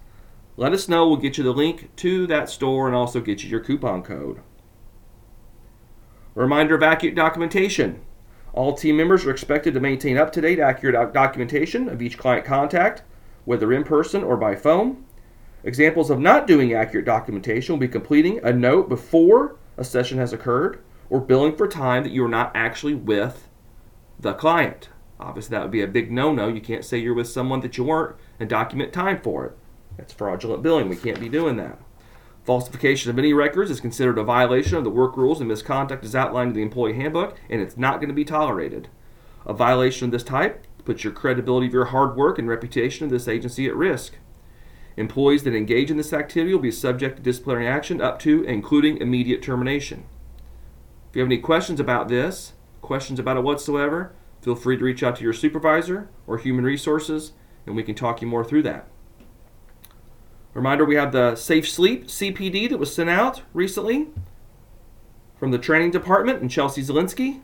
Let 0.56 0.72
us 0.72 0.88
know. 0.88 1.08
We'll 1.08 1.18
get 1.18 1.38
you 1.38 1.44
the 1.44 1.52
link 1.52 1.94
to 1.96 2.26
that 2.26 2.48
store 2.50 2.86
and 2.86 2.96
also 2.96 3.20
get 3.20 3.42
you 3.42 3.50
your 3.50 3.60
coupon 3.60 4.02
code. 4.02 4.40
Reminder 6.34 6.74
of 6.74 6.82
accurate 6.82 7.16
documentation. 7.16 8.02
All 8.52 8.74
team 8.74 8.96
members 8.96 9.24
are 9.24 9.30
expected 9.30 9.74
to 9.74 9.80
maintain 9.80 10.16
up 10.16 10.32
to 10.32 10.40
date, 10.40 10.58
accurate 10.58 11.12
documentation 11.12 11.88
of 11.88 12.02
each 12.02 12.18
client 12.18 12.44
contact 12.44 13.02
whether 13.48 13.72
in 13.72 13.82
person 13.82 14.22
or 14.22 14.36
by 14.36 14.54
phone. 14.54 15.02
Examples 15.64 16.10
of 16.10 16.20
not 16.20 16.46
doing 16.46 16.74
accurate 16.74 17.06
documentation 17.06 17.72
will 17.72 17.80
be 17.80 17.88
completing 17.88 18.38
a 18.44 18.52
note 18.52 18.90
before 18.90 19.56
a 19.78 19.84
session 19.84 20.18
has 20.18 20.34
occurred 20.34 20.82
or 21.08 21.18
billing 21.18 21.56
for 21.56 21.66
time 21.66 22.02
that 22.02 22.12
you 22.12 22.22
are 22.22 22.28
not 22.28 22.52
actually 22.54 22.92
with 22.92 23.48
the 24.20 24.34
client. 24.34 24.90
Obviously, 25.18 25.54
that 25.54 25.62
would 25.62 25.70
be 25.70 25.80
a 25.80 25.86
big 25.86 26.12
no 26.12 26.30
no. 26.30 26.48
You 26.48 26.60
can't 26.60 26.84
say 26.84 26.98
you're 26.98 27.14
with 27.14 27.26
someone 27.26 27.60
that 27.60 27.78
you 27.78 27.84
weren't 27.84 28.16
and 28.38 28.50
document 28.50 28.92
time 28.92 29.18
for 29.22 29.46
it. 29.46 29.56
That's 29.96 30.12
fraudulent 30.12 30.62
billing. 30.62 30.90
We 30.90 30.96
can't 30.96 31.18
be 31.18 31.30
doing 31.30 31.56
that. 31.56 31.78
Falsification 32.44 33.10
of 33.10 33.18
any 33.18 33.32
records 33.32 33.70
is 33.70 33.80
considered 33.80 34.18
a 34.18 34.24
violation 34.24 34.76
of 34.76 34.84
the 34.84 34.90
work 34.90 35.16
rules 35.16 35.40
and 35.40 35.48
misconduct 35.48 36.04
is 36.04 36.14
outlined 36.14 36.50
in 36.50 36.56
the 36.56 36.62
employee 36.62 36.96
handbook, 36.96 37.38
and 37.48 37.62
it's 37.62 37.78
not 37.78 37.98
going 37.98 38.08
to 38.08 38.14
be 38.14 38.26
tolerated. 38.26 38.88
A 39.46 39.54
violation 39.54 40.04
of 40.04 40.10
this 40.10 40.22
type 40.22 40.66
puts 40.88 41.04
your 41.04 41.12
credibility 41.12 41.66
of 41.66 41.74
your 41.74 41.84
hard 41.84 42.16
work 42.16 42.38
and 42.38 42.48
reputation 42.48 43.04
of 43.04 43.10
this 43.10 43.28
agency 43.28 43.66
at 43.66 43.76
risk. 43.76 44.14
Employees 44.96 45.42
that 45.42 45.54
engage 45.54 45.90
in 45.90 45.98
this 45.98 46.14
activity 46.14 46.54
will 46.54 46.62
be 46.62 46.70
subject 46.70 47.18
to 47.18 47.22
disciplinary 47.22 47.68
action 47.68 48.00
up 48.00 48.18
to 48.20 48.42
including 48.44 48.96
immediate 48.96 49.42
termination. 49.42 50.06
If 51.10 51.16
you 51.16 51.20
have 51.20 51.28
any 51.28 51.42
questions 51.42 51.78
about 51.78 52.08
this, 52.08 52.54
questions 52.80 53.18
about 53.18 53.36
it 53.36 53.42
whatsoever, 53.42 54.14
feel 54.40 54.54
free 54.54 54.78
to 54.78 54.84
reach 54.84 55.02
out 55.02 55.16
to 55.16 55.22
your 55.22 55.34
supervisor 55.34 56.08
or 56.26 56.38
human 56.38 56.64
resources 56.64 57.32
and 57.66 57.76
we 57.76 57.82
can 57.82 57.94
talk 57.94 58.22
you 58.22 58.26
more 58.26 58.42
through 58.42 58.62
that. 58.62 58.88
Reminder 60.54 60.86
we 60.86 60.94
have 60.94 61.12
the 61.12 61.36
Safe 61.36 61.68
Sleep 61.68 62.06
CPD 62.06 62.70
that 62.70 62.78
was 62.78 62.94
sent 62.94 63.10
out 63.10 63.42
recently. 63.52 64.08
from 65.38 65.50
the 65.50 65.58
training 65.58 65.90
department 65.90 66.40
and 66.40 66.50
Chelsea 66.50 66.80
Zielinski. 66.80 67.42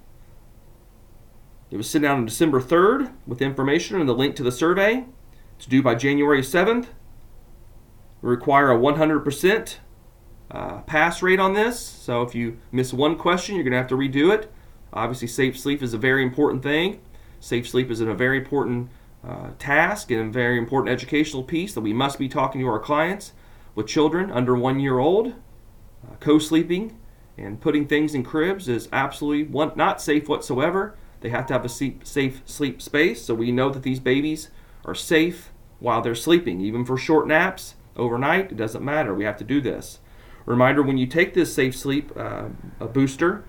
It 1.74 1.76
was 1.76 1.90
sent 1.90 2.06
out 2.06 2.18
on 2.18 2.24
December 2.24 2.60
3rd 2.60 3.12
with 3.26 3.42
information 3.42 3.98
and 3.98 4.08
the 4.08 4.14
link 4.14 4.36
to 4.36 4.44
the 4.44 4.52
survey. 4.52 5.06
It's 5.56 5.66
due 5.66 5.82
by 5.82 5.96
January 5.96 6.40
7th. 6.40 6.86
We 8.22 8.30
require 8.30 8.70
a 8.70 8.78
100% 8.78 9.76
uh, 10.52 10.78
pass 10.82 11.20
rate 11.20 11.40
on 11.40 11.54
this. 11.54 11.80
So 11.80 12.22
if 12.22 12.32
you 12.32 12.58
miss 12.70 12.92
one 12.92 13.16
question, 13.16 13.56
you're 13.56 13.64
going 13.64 13.72
to 13.72 13.78
have 13.78 13.88
to 13.88 13.96
redo 13.96 14.32
it. 14.32 14.52
Obviously, 14.92 15.26
safe 15.26 15.58
sleep 15.58 15.82
is 15.82 15.92
a 15.92 15.98
very 15.98 16.22
important 16.22 16.62
thing. 16.62 17.00
Safe 17.40 17.68
sleep 17.68 17.90
is 17.90 18.00
a 18.00 18.14
very 18.14 18.38
important 18.38 18.88
uh, 19.26 19.50
task 19.58 20.12
and 20.12 20.28
a 20.28 20.30
very 20.30 20.56
important 20.56 20.92
educational 20.92 21.42
piece 21.42 21.74
that 21.74 21.80
we 21.80 21.92
must 21.92 22.20
be 22.20 22.28
talking 22.28 22.60
to 22.60 22.68
our 22.68 22.78
clients 22.78 23.32
with 23.74 23.88
children 23.88 24.30
under 24.30 24.54
one 24.54 24.78
year 24.78 25.00
old. 25.00 25.34
Uh, 26.06 26.14
co 26.20 26.38
sleeping 26.38 26.96
and 27.36 27.60
putting 27.60 27.88
things 27.88 28.14
in 28.14 28.22
cribs 28.22 28.68
is 28.68 28.88
absolutely 28.92 29.42
one, 29.42 29.72
not 29.74 30.00
safe 30.00 30.28
whatsoever. 30.28 30.96
They 31.24 31.30
have 31.30 31.46
to 31.46 31.54
have 31.54 31.64
a 31.64 31.70
safe 31.70 32.42
sleep 32.44 32.82
space 32.82 33.24
so 33.24 33.32
we 33.32 33.50
know 33.50 33.70
that 33.70 33.82
these 33.82 33.98
babies 33.98 34.50
are 34.84 34.94
safe 34.94 35.52
while 35.78 36.02
they're 36.02 36.14
sleeping. 36.14 36.60
Even 36.60 36.84
for 36.84 36.98
short 36.98 37.26
naps 37.26 37.76
overnight, 37.96 38.52
it 38.52 38.58
doesn't 38.58 38.84
matter. 38.84 39.14
We 39.14 39.24
have 39.24 39.38
to 39.38 39.44
do 39.44 39.62
this. 39.62 40.00
Reminder 40.44 40.82
when 40.82 40.98
you 40.98 41.06
take 41.06 41.32
this 41.32 41.54
safe 41.54 41.74
sleep 41.74 42.12
uh, 42.14 42.48
booster, 42.92 43.42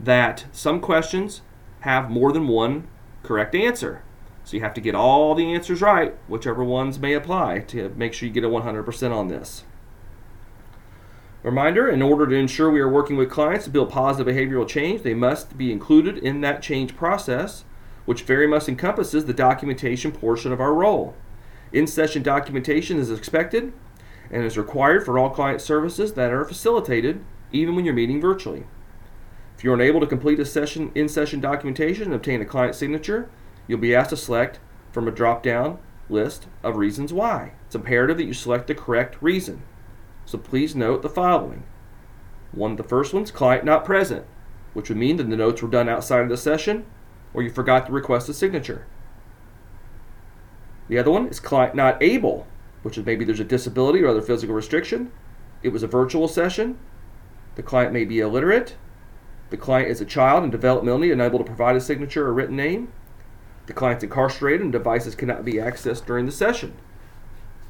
that 0.00 0.46
some 0.50 0.80
questions 0.80 1.42
have 1.82 2.10
more 2.10 2.32
than 2.32 2.48
one 2.48 2.88
correct 3.22 3.54
answer. 3.54 4.02
So 4.42 4.56
you 4.56 4.62
have 4.64 4.74
to 4.74 4.80
get 4.80 4.96
all 4.96 5.36
the 5.36 5.54
answers 5.54 5.80
right, 5.80 6.16
whichever 6.26 6.64
ones 6.64 6.98
may 6.98 7.14
apply, 7.14 7.60
to 7.68 7.90
make 7.90 8.12
sure 8.12 8.26
you 8.26 8.34
get 8.34 8.42
a 8.42 8.48
100% 8.48 9.14
on 9.14 9.28
this. 9.28 9.62
Reminder 11.42 11.88
in 11.88 12.02
order 12.02 12.26
to 12.26 12.34
ensure 12.34 12.70
we 12.70 12.80
are 12.80 12.88
working 12.88 13.16
with 13.16 13.30
clients 13.30 13.64
to 13.64 13.70
build 13.70 13.88
positive 13.88 14.34
behavioral 14.34 14.68
change, 14.68 15.02
they 15.02 15.14
must 15.14 15.56
be 15.56 15.72
included 15.72 16.18
in 16.18 16.42
that 16.42 16.60
change 16.60 16.96
process, 16.96 17.64
which 18.04 18.22
very 18.22 18.46
much 18.46 18.68
encompasses 18.68 19.24
the 19.24 19.32
documentation 19.32 20.12
portion 20.12 20.52
of 20.52 20.60
our 20.60 20.74
role. 20.74 21.14
In 21.72 21.86
session 21.86 22.22
documentation 22.22 22.98
is 22.98 23.10
expected 23.10 23.72
and 24.30 24.44
is 24.44 24.58
required 24.58 25.04
for 25.04 25.18
all 25.18 25.30
client 25.30 25.62
services 25.62 26.12
that 26.12 26.30
are 26.30 26.44
facilitated, 26.44 27.24
even 27.52 27.74
when 27.74 27.86
you're 27.86 27.94
meeting 27.94 28.20
virtually. 28.20 28.66
If 29.56 29.64
you're 29.64 29.74
unable 29.74 30.00
to 30.00 30.06
complete 30.06 30.40
a 30.40 30.44
session 30.44 30.92
in 30.94 31.08
session 31.08 31.40
documentation 31.40 32.04
and 32.04 32.14
obtain 32.14 32.42
a 32.42 32.46
client 32.46 32.74
signature, 32.74 33.30
you'll 33.66 33.78
be 33.78 33.94
asked 33.94 34.10
to 34.10 34.16
select 34.16 34.58
from 34.92 35.08
a 35.08 35.12
drop 35.12 35.42
down 35.42 35.78
list 36.10 36.48
of 36.62 36.76
reasons 36.76 37.14
why. 37.14 37.52
It's 37.66 37.74
imperative 37.74 38.18
that 38.18 38.24
you 38.24 38.34
select 38.34 38.66
the 38.66 38.74
correct 38.74 39.16
reason. 39.22 39.62
So 40.30 40.38
please 40.38 40.76
note 40.76 41.02
the 41.02 41.08
following. 41.08 41.64
One, 42.52 42.76
the 42.76 42.84
first 42.84 43.12
one's 43.12 43.32
client 43.32 43.64
not 43.64 43.84
present, 43.84 44.24
which 44.74 44.88
would 44.88 44.96
mean 44.96 45.16
that 45.16 45.28
the 45.28 45.36
notes 45.36 45.60
were 45.60 45.68
done 45.68 45.88
outside 45.88 46.20
of 46.20 46.28
the 46.28 46.36
session 46.36 46.86
or 47.34 47.42
you 47.42 47.50
forgot 47.50 47.86
to 47.86 47.92
request 47.92 48.28
a 48.28 48.32
signature. 48.32 48.86
The 50.86 50.98
other 50.98 51.10
one 51.10 51.26
is 51.26 51.40
client 51.40 51.74
not 51.74 52.00
able, 52.00 52.46
which 52.82 52.96
is 52.96 53.04
maybe 53.04 53.24
there's 53.24 53.40
a 53.40 53.44
disability 53.44 54.04
or 54.04 54.06
other 54.06 54.22
physical 54.22 54.54
restriction. 54.54 55.10
It 55.64 55.70
was 55.70 55.82
a 55.82 55.88
virtual 55.88 56.28
session. 56.28 56.78
The 57.56 57.64
client 57.64 57.92
may 57.92 58.04
be 58.04 58.20
illiterate. 58.20 58.76
The 59.50 59.56
client 59.56 59.90
is 59.90 60.00
a 60.00 60.04
child 60.04 60.44
and 60.44 60.52
developmentally 60.52 61.12
unable 61.12 61.38
to 61.38 61.44
provide 61.44 61.74
a 61.74 61.80
signature 61.80 62.28
or 62.28 62.32
written 62.32 62.54
name. 62.54 62.92
The 63.66 63.72
client's 63.72 64.04
incarcerated 64.04 64.60
and 64.60 64.70
devices 64.70 65.16
cannot 65.16 65.44
be 65.44 65.54
accessed 65.54 66.06
during 66.06 66.26
the 66.26 66.30
session. 66.30 66.76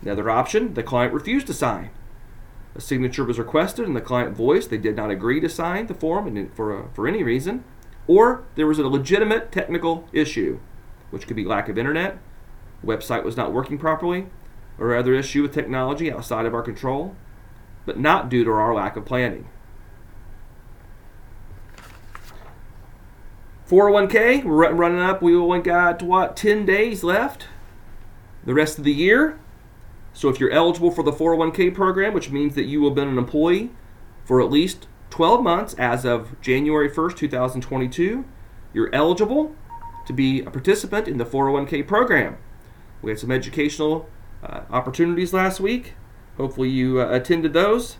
Another 0.02 0.28
option, 0.28 0.74
the 0.74 0.82
client 0.82 1.14
refused 1.14 1.46
to 1.46 1.54
sign. 1.54 1.88
A 2.74 2.80
signature 2.80 3.24
was 3.24 3.38
requested 3.38 3.86
and 3.86 3.96
the 3.96 4.00
client 4.00 4.36
voiced 4.36 4.70
they 4.70 4.78
did 4.78 4.96
not 4.96 5.10
agree 5.10 5.40
to 5.40 5.48
sign 5.48 5.86
the 5.86 5.94
form 5.94 6.50
for, 6.54 6.84
uh, 6.84 6.88
for 6.92 7.08
any 7.08 7.22
reason, 7.22 7.64
or 8.06 8.44
there 8.54 8.66
was 8.66 8.78
a 8.78 8.86
legitimate 8.86 9.50
technical 9.50 10.08
issue, 10.12 10.60
which 11.10 11.26
could 11.26 11.36
be 11.36 11.44
lack 11.44 11.68
of 11.68 11.78
internet, 11.78 12.18
website 12.84 13.24
was 13.24 13.36
not 13.36 13.52
working 13.52 13.78
properly, 13.78 14.26
or 14.78 14.94
other 14.94 15.14
issue 15.14 15.42
with 15.42 15.52
technology 15.52 16.12
outside 16.12 16.46
of 16.46 16.54
our 16.54 16.62
control, 16.62 17.16
but 17.84 17.98
not 17.98 18.28
due 18.28 18.44
to 18.44 18.50
our 18.50 18.74
lack 18.74 18.96
of 18.96 19.04
planning. 19.04 19.48
401k, 23.68 24.44
we're 24.44 24.72
running 24.72 24.98
up. 24.98 25.22
We 25.22 25.36
only 25.36 25.60
got, 25.60 26.02
what, 26.02 26.36
10 26.36 26.66
days 26.66 27.04
left? 27.04 27.46
The 28.44 28.54
rest 28.54 28.78
of 28.78 28.84
the 28.84 28.92
year, 28.92 29.38
so 30.20 30.28
if 30.28 30.38
you're 30.38 30.50
eligible 30.50 30.90
for 30.90 31.02
the 31.02 31.12
401k 31.12 31.74
program, 31.74 32.12
which 32.12 32.28
means 32.28 32.54
that 32.54 32.64
you 32.64 32.84
have 32.84 32.94
been 32.94 33.08
an 33.08 33.16
employee 33.16 33.70
for 34.22 34.42
at 34.42 34.50
least 34.50 34.86
12 35.08 35.42
months 35.42 35.72
as 35.78 36.04
of 36.04 36.38
January 36.42 36.90
1st, 36.90 37.16
2022, 37.16 38.26
you're 38.74 38.94
eligible 38.94 39.56
to 40.06 40.12
be 40.12 40.42
a 40.42 40.50
participant 40.50 41.08
in 41.08 41.16
the 41.16 41.24
401k 41.24 41.88
program. 41.88 42.36
We 43.00 43.12
had 43.12 43.18
some 43.18 43.30
educational 43.30 44.10
uh, 44.44 44.64
opportunities 44.68 45.32
last 45.32 45.58
week. 45.58 45.94
Hopefully, 46.36 46.68
you 46.68 47.00
uh, 47.00 47.08
attended 47.08 47.54
those. 47.54 47.96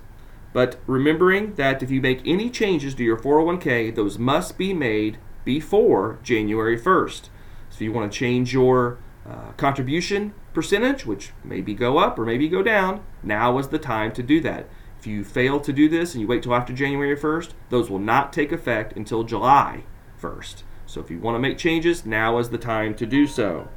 But 0.52 0.78
remembering 0.86 1.54
that 1.54 1.82
if 1.82 1.90
you 1.90 2.02
make 2.02 2.20
any 2.26 2.50
changes 2.50 2.94
to 2.96 3.02
your 3.02 3.16
401k, 3.16 3.94
those 3.94 4.18
must 4.18 4.58
be 4.58 4.74
made 4.74 5.16
before 5.46 6.18
January 6.22 6.78
1st. 6.78 7.30
So 7.70 7.76
if 7.76 7.80
you 7.80 7.92
want 7.92 8.12
to 8.12 8.18
change 8.18 8.52
your 8.52 8.98
uh, 9.28 9.52
contribution 9.56 10.34
percentage, 10.52 11.06
which 11.06 11.32
maybe 11.44 11.74
go 11.74 11.98
up 11.98 12.18
or 12.18 12.24
maybe 12.24 12.48
go 12.48 12.62
down, 12.62 13.02
now 13.22 13.58
is 13.58 13.68
the 13.68 13.78
time 13.78 14.12
to 14.12 14.22
do 14.22 14.40
that. 14.40 14.66
If 14.98 15.06
you 15.06 15.24
fail 15.24 15.60
to 15.60 15.72
do 15.72 15.88
this 15.88 16.14
and 16.14 16.20
you 16.20 16.26
wait 16.26 16.42
till 16.42 16.54
after 16.54 16.72
January 16.72 17.16
1st, 17.16 17.52
those 17.70 17.90
will 17.90 17.98
not 17.98 18.32
take 18.32 18.52
effect 18.52 18.94
until 18.96 19.24
July 19.24 19.84
1st. 20.20 20.62
So 20.86 21.00
if 21.00 21.10
you 21.10 21.18
want 21.20 21.36
to 21.36 21.38
make 21.38 21.56
changes, 21.56 22.04
now 22.04 22.38
is 22.38 22.50
the 22.50 22.58
time 22.58 22.94
to 22.96 23.06
do 23.06 23.26
so. 23.26 23.68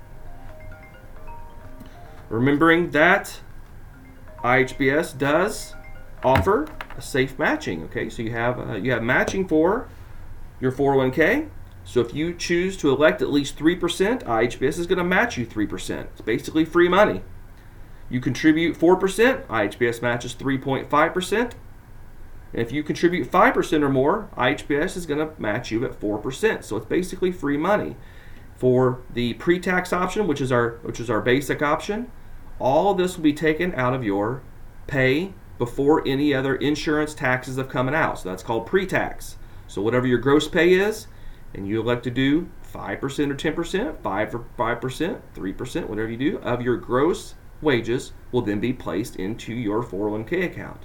Remembering 2.29 2.91
that 2.91 3.39
IHBS 4.43 5.17
does 5.17 5.75
offer 6.23 6.67
a 6.97 7.01
safe 7.01 7.37
matching. 7.37 7.83
Okay, 7.83 8.09
so 8.09 8.21
you 8.21 8.31
have 8.31 8.59
uh, 8.59 8.73
you 8.73 8.91
have 8.91 9.03
matching 9.03 9.47
for 9.47 9.87
your 10.59 10.71
401k, 10.71 11.49
so 11.83 12.01
if 12.01 12.13
you 12.13 12.33
choose 12.33 12.77
to 12.77 12.89
elect 12.89 13.21
at 13.21 13.31
least 13.31 13.57
3%, 13.57 14.23
IHBS 14.23 14.79
is 14.79 14.87
going 14.87 14.97
to 14.97 15.03
match 15.03 15.37
you 15.37 15.45
3%. 15.45 16.01
It's 16.01 16.21
basically 16.21 16.65
free 16.65 16.89
money. 16.89 17.21
You 18.09 18.19
contribute 18.19 18.77
4%, 18.77 19.45
IHBS 19.47 20.01
matches 20.01 20.35
3.5%. 20.35 21.53
And 22.53 22.61
if 22.61 22.71
you 22.71 22.83
contribute 22.83 23.31
5% 23.31 23.81
or 23.81 23.89
more, 23.89 24.29
IHBS 24.37 24.95
is 24.95 25.05
going 25.05 25.19
to 25.19 25.41
match 25.41 25.71
you 25.71 25.83
at 25.83 25.99
4%. 25.99 26.63
So 26.63 26.77
it's 26.77 26.85
basically 26.85 27.31
free 27.31 27.57
money. 27.57 27.95
For 28.55 29.01
the 29.11 29.33
pre-tax 29.33 29.91
option, 29.91 30.27
which 30.27 30.39
is 30.39 30.51
our 30.51 30.77
which 30.83 30.99
is 30.99 31.09
our 31.09 31.19
basic 31.19 31.61
option, 31.61 32.09
all 32.59 32.93
this 32.93 33.17
will 33.17 33.23
be 33.23 33.33
taken 33.33 33.73
out 33.75 33.93
of 33.93 34.03
your 34.03 34.41
pay 34.87 35.33
before 35.57 36.07
any 36.07 36.33
other 36.33 36.55
insurance 36.55 37.13
taxes 37.13 37.57
have 37.57 37.67
come 37.67 37.89
out. 37.89 38.19
So 38.19 38.29
that's 38.29 38.43
called 38.43 38.67
pre-tax. 38.67 39.37
So 39.67 39.81
whatever 39.81 40.07
your 40.07 40.19
gross 40.19 40.47
pay 40.47 40.73
is, 40.73 41.07
and 41.53 41.67
you 41.67 41.79
elect 41.79 42.03
to 42.03 42.11
do 42.11 42.49
5% 42.73 43.01
or 43.03 43.09
10%, 43.09 44.01
5 44.01 44.35
or 44.35 44.45
5%, 44.57 45.21
3%, 45.35 45.87
whatever 45.87 46.09
you 46.09 46.17
do, 46.17 46.37
of 46.39 46.61
your 46.61 46.77
gross 46.77 47.35
wages 47.61 48.13
will 48.31 48.41
then 48.41 48.59
be 48.59 48.73
placed 48.73 49.15
into 49.15 49.53
your 49.53 49.83
401k 49.83 50.45
account. 50.45 50.81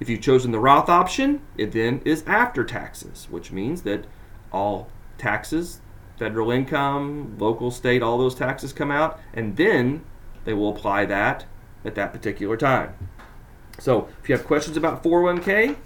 If 0.00 0.08
you've 0.08 0.22
chosen 0.22 0.50
the 0.50 0.58
Roth 0.58 0.88
option, 0.88 1.42
it 1.56 1.72
then 1.72 2.00
is 2.04 2.24
after 2.26 2.64
taxes, 2.64 3.28
which 3.30 3.52
means 3.52 3.82
that 3.82 4.06
all 4.52 4.88
taxes, 5.18 5.80
federal 6.18 6.50
income, 6.50 7.36
local, 7.38 7.70
state, 7.70 8.02
all 8.02 8.18
those 8.18 8.34
taxes 8.34 8.72
come 8.72 8.90
out, 8.90 9.20
and 9.34 9.56
then 9.56 10.04
they 10.44 10.54
will 10.54 10.70
apply 10.70 11.04
that 11.06 11.44
at 11.84 11.94
that 11.94 12.12
particular 12.12 12.56
time. 12.56 12.94
So 13.78 14.08
if 14.22 14.28
you 14.28 14.36
have 14.36 14.46
questions 14.46 14.76
about 14.76 15.02
401k, 15.02 15.76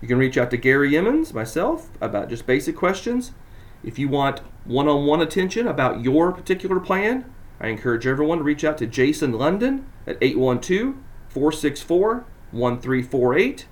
you 0.00 0.08
can 0.08 0.18
reach 0.18 0.38
out 0.38 0.50
to 0.50 0.56
Gary 0.56 0.96
Emmons, 0.96 1.34
myself, 1.34 1.90
about 2.00 2.28
just 2.28 2.46
basic 2.46 2.76
questions. 2.76 3.32
If 3.82 3.98
you 3.98 4.08
want 4.08 4.40
one 4.64 4.88
on 4.88 5.06
one 5.06 5.20
attention 5.20 5.66
about 5.66 6.02
your 6.02 6.32
particular 6.32 6.80
plan, 6.80 7.24
I 7.60 7.68
encourage 7.68 8.06
everyone 8.06 8.38
to 8.38 8.44
reach 8.44 8.64
out 8.64 8.78
to 8.78 8.86
Jason 8.86 9.32
London 9.32 9.86
at 10.06 10.18
812 10.20 10.96
464 11.28 12.24
1348. 12.50 13.66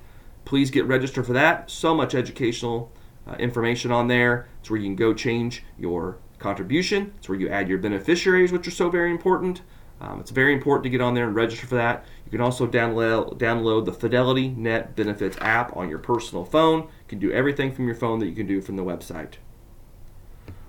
Please 0.44 0.70
get 0.70 0.86
registered 0.86 1.26
for 1.26 1.32
that. 1.32 1.70
So 1.70 1.94
much 1.94 2.14
educational 2.14 2.92
uh, 3.26 3.34
information 3.34 3.90
on 3.90 4.08
there. 4.08 4.46
It's 4.60 4.70
where 4.70 4.78
you 4.78 4.86
can 4.86 4.96
go 4.96 5.12
change 5.12 5.64
your 5.78 6.18
contribution. 6.38 7.12
It's 7.18 7.28
where 7.28 7.38
you 7.38 7.48
add 7.48 7.68
your 7.68 7.78
beneficiaries, 7.78 8.52
which 8.52 8.68
are 8.68 8.72
so 8.72 8.88
very 8.88 9.10
important. 9.10 9.62
Um, 10.00 10.20
it's 10.20 10.30
very 10.30 10.52
important 10.52 10.84
to 10.84 10.90
get 10.90 11.00
on 11.00 11.14
there 11.14 11.26
and 11.26 11.34
register 11.34 11.66
for 11.66 11.76
that. 11.76 12.04
You 12.26 12.30
can 12.30 12.40
also 12.40 12.66
download 12.66 13.38
download 13.38 13.86
the 13.86 13.92
Fidelity 13.92 14.48
Net 14.48 14.94
Benefits 14.94 15.38
app 15.40 15.76
on 15.76 15.88
your 15.88 15.98
personal 15.98 16.44
phone. 16.44 16.82
You 16.82 17.08
can 17.08 17.18
do 17.18 17.32
everything 17.32 17.72
from 17.72 17.86
your 17.86 17.94
phone 17.94 18.18
that 18.18 18.26
you 18.26 18.34
can 18.34 18.46
do 18.46 18.60
from 18.60 18.76
the 18.76 18.84
website. 18.84 19.34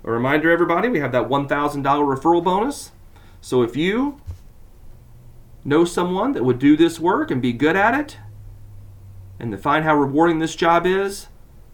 A 0.08 0.10
reminder, 0.10 0.50
everybody, 0.50 0.88
we 0.88 1.02
have 1.02 1.12
that 1.12 1.28
$1,000 1.28 1.84
referral 1.84 2.42
bonus. 2.42 2.92
So 3.42 3.62
if 3.62 3.76
you 3.76 4.22
know 5.66 5.84
someone 5.84 6.32
that 6.32 6.46
would 6.46 6.60
do 6.60 6.78
this 6.78 6.98
work 6.98 7.30
and 7.30 7.42
be 7.42 7.52
good 7.52 7.76
at 7.76 7.94
it, 7.94 8.18
and 9.38 9.52
to 9.52 9.58
find 9.58 9.84
how 9.84 9.98
rewarding 9.98 10.40
this 10.40 10.56
job 10.56 10.86
is, 10.86 11.28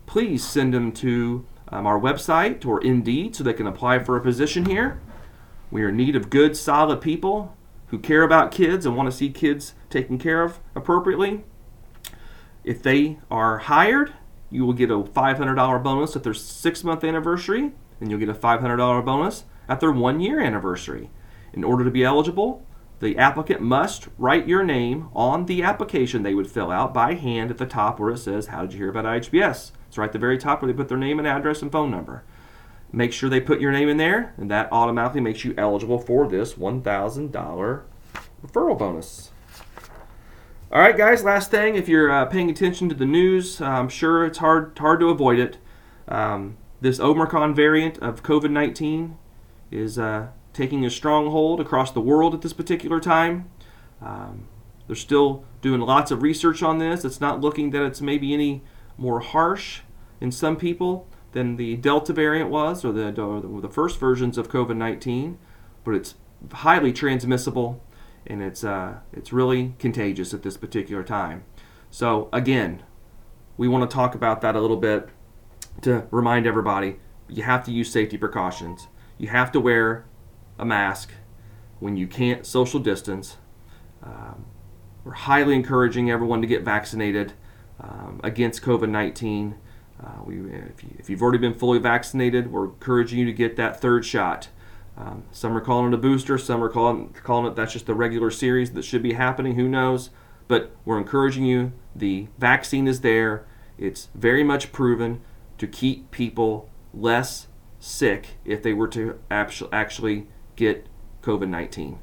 please 0.07 0.43
send 0.43 0.73
them 0.73 0.91
to 0.93 1.45
um, 1.67 1.85
our 1.85 1.99
website 1.99 2.65
or 2.65 2.83
Indeed 2.83 3.35
so 3.35 3.43
they 3.43 3.53
can 3.53 3.67
apply 3.67 3.99
for 3.99 4.17
a 4.17 4.21
position 4.21 4.65
here. 4.65 4.99
We 5.69 5.83
are 5.83 5.89
in 5.89 5.97
need 5.97 6.15
of 6.15 6.31
good, 6.31 6.57
solid 6.57 7.01
people 7.01 7.55
who 7.89 7.99
care 7.99 8.23
about 8.23 8.51
kids 8.51 8.87
and 8.87 8.97
want 8.97 9.11
to 9.11 9.15
see 9.15 9.29
kids 9.29 9.75
taken 9.91 10.17
care 10.17 10.41
of 10.41 10.59
appropriately. 10.73 11.43
If 12.63 12.81
they 12.81 13.19
are 13.29 13.59
hired, 13.59 14.15
you 14.49 14.65
will 14.65 14.73
get 14.73 14.89
a 14.89 15.03
$500 15.03 15.83
bonus 15.83 16.15
at 16.15 16.23
their 16.23 16.33
six 16.33 16.83
month 16.83 17.03
anniversary, 17.03 17.73
and 18.03 18.11
you'll 18.11 18.19
get 18.19 18.29
a 18.29 18.33
$500 18.33 19.05
bonus 19.05 19.45
at 19.67 19.79
their 19.79 19.91
one 19.91 20.19
year 20.19 20.39
anniversary. 20.39 21.09
In 21.53 21.63
order 21.63 21.83
to 21.83 21.91
be 21.91 22.03
eligible, 22.03 22.65
the 22.99 23.17
applicant 23.17 23.61
must 23.61 24.07
write 24.17 24.47
your 24.47 24.63
name 24.63 25.09
on 25.15 25.45
the 25.45 25.63
application 25.63 26.21
they 26.23 26.33
would 26.33 26.51
fill 26.51 26.69
out 26.69 26.93
by 26.93 27.13
hand 27.13 27.49
at 27.49 27.57
the 27.57 27.65
top 27.65 27.99
where 27.99 28.11
it 28.11 28.17
says, 28.17 28.47
How 28.47 28.61
did 28.61 28.73
you 28.73 28.79
hear 28.79 28.89
about 28.89 29.05
IHBS? 29.05 29.71
It's 29.87 29.97
right 29.97 30.05
at 30.05 30.13
the 30.13 30.19
very 30.19 30.37
top 30.37 30.61
where 30.61 30.71
they 30.71 30.77
put 30.77 30.89
their 30.89 30.97
name 30.97 31.17
and 31.17 31.27
address 31.27 31.61
and 31.61 31.71
phone 31.71 31.91
number. 31.91 32.23
Make 32.91 33.13
sure 33.13 33.29
they 33.29 33.41
put 33.41 33.59
your 33.59 33.71
name 33.71 33.89
in 33.89 33.97
there, 33.97 34.33
and 34.37 34.51
that 34.51 34.69
automatically 34.71 35.21
makes 35.21 35.43
you 35.43 35.55
eligible 35.57 35.97
for 35.97 36.27
this 36.27 36.53
$1,000 36.53 37.81
referral 38.45 38.77
bonus. 38.77 39.31
All 40.71 40.81
right, 40.81 40.97
guys. 40.97 41.23
Last 41.23 41.51
thing, 41.51 41.75
if 41.75 41.87
you're 41.87 42.11
uh, 42.11 42.25
paying 42.25 42.49
attention 42.49 42.89
to 42.89 42.95
the 42.95 43.05
news, 43.05 43.61
I'm 43.61 43.89
sure 43.89 44.25
it's 44.25 44.39
hard 44.39 44.77
hard 44.77 44.99
to 44.99 45.09
avoid 45.09 45.39
it. 45.39 45.57
Um, 46.07 46.57
this 46.83 46.99
Omicron 46.99 47.55
variant 47.55 47.97
of 47.99 48.23
COVID-19 48.23 49.15
is 49.71 49.97
uh, 49.97 50.27
taking 50.51 50.85
a 50.85 50.89
stronghold 50.89 51.61
across 51.61 51.91
the 51.91 52.01
world 52.01 52.33
at 52.33 52.41
this 52.41 52.51
particular 52.51 52.99
time. 52.99 53.49
Um, 54.01 54.49
they're 54.85 54.97
still 54.97 55.45
doing 55.61 55.79
lots 55.79 56.11
of 56.11 56.21
research 56.21 56.61
on 56.61 56.79
this. 56.79 57.05
It's 57.05 57.21
not 57.21 57.39
looking 57.39 57.69
that 57.69 57.83
it's 57.85 58.01
maybe 58.01 58.33
any 58.33 58.63
more 58.97 59.21
harsh 59.21 59.79
in 60.19 60.29
some 60.29 60.57
people 60.57 61.07
than 61.31 61.55
the 61.55 61.77
Delta 61.77 62.11
variant 62.11 62.49
was, 62.49 62.83
or 62.83 62.91
the, 62.91 63.17
or 63.17 63.61
the 63.61 63.69
first 63.69 63.97
versions 63.97 64.37
of 64.37 64.49
COVID 64.49 64.75
19, 64.75 65.39
but 65.85 65.95
it's 65.95 66.15
highly 66.51 66.91
transmissible 66.91 67.81
and 68.27 68.43
it's, 68.43 68.65
uh, 68.65 68.95
it's 69.13 69.31
really 69.31 69.73
contagious 69.79 70.33
at 70.33 70.43
this 70.43 70.57
particular 70.57 71.01
time. 71.01 71.45
So, 71.89 72.27
again, 72.33 72.83
we 73.55 73.69
want 73.69 73.89
to 73.89 73.93
talk 73.93 74.15
about 74.15 74.41
that 74.41 74.57
a 74.57 74.59
little 74.59 74.75
bit 74.75 75.07
to 75.81 76.07
remind 76.11 76.47
everybody 76.47 76.97
you 77.27 77.43
have 77.43 77.63
to 77.65 77.71
use 77.71 77.91
safety 77.91 78.17
precautions. 78.17 78.87
You 79.17 79.29
have 79.29 79.51
to 79.53 79.59
wear 79.59 80.05
a 80.57 80.65
mask 80.65 81.11
when 81.79 81.97
you 81.97 82.07
can't 82.07 82.45
social 82.45 82.79
distance. 82.79 83.37
Um, 84.03 84.45
we're 85.03 85.13
highly 85.13 85.55
encouraging 85.55 86.09
everyone 86.09 86.41
to 86.41 86.47
get 86.47 86.63
vaccinated 86.63 87.33
um, 87.79 88.19
against 88.23 88.61
COVID 88.61 88.89
19. 88.89 89.55
Uh, 90.01 90.07
we, 90.25 90.35
if, 90.37 90.83
you, 90.83 91.15
have 91.15 91.21
already 91.21 91.37
been 91.37 91.53
fully 91.53 91.79
vaccinated, 91.79 92.51
we're 92.51 92.65
encouraging 92.65 93.19
you 93.19 93.25
to 93.25 93.33
get 93.33 93.55
that 93.55 93.79
third 93.79 94.05
shot. 94.05 94.49
Um, 94.97 95.23
some 95.31 95.55
are 95.55 95.61
calling 95.61 95.91
it 95.91 95.95
a 95.95 95.97
booster, 95.97 96.37
some 96.37 96.63
are 96.63 96.69
calling, 96.69 97.15
calling 97.23 97.51
it 97.51 97.55
that's 97.55 97.73
just 97.73 97.85
the 97.85 97.95
regular 97.95 98.29
series 98.29 98.71
that 98.73 98.83
should 98.83 99.01
be 99.01 99.13
happening. 99.13 99.55
Who 99.55 99.67
knows? 99.67 100.09
But 100.47 100.75
we're 100.85 100.97
encouraging 100.99 101.45
you. 101.45 101.71
The 101.95 102.27
vaccine 102.37 102.87
is 102.87 103.01
there. 103.01 103.45
It's 103.77 104.09
very 104.13 104.43
much 104.43 104.71
proven 104.71 105.21
to 105.57 105.67
keep 105.67 106.11
people 106.11 106.69
less 106.93 107.47
sick 107.79 108.37
if 108.45 108.63
they 108.63 108.73
were 108.73 108.87
to 108.87 109.19
actually 109.29 110.27
get 110.55 110.87
COVID 111.21 111.49
19. 111.49 111.99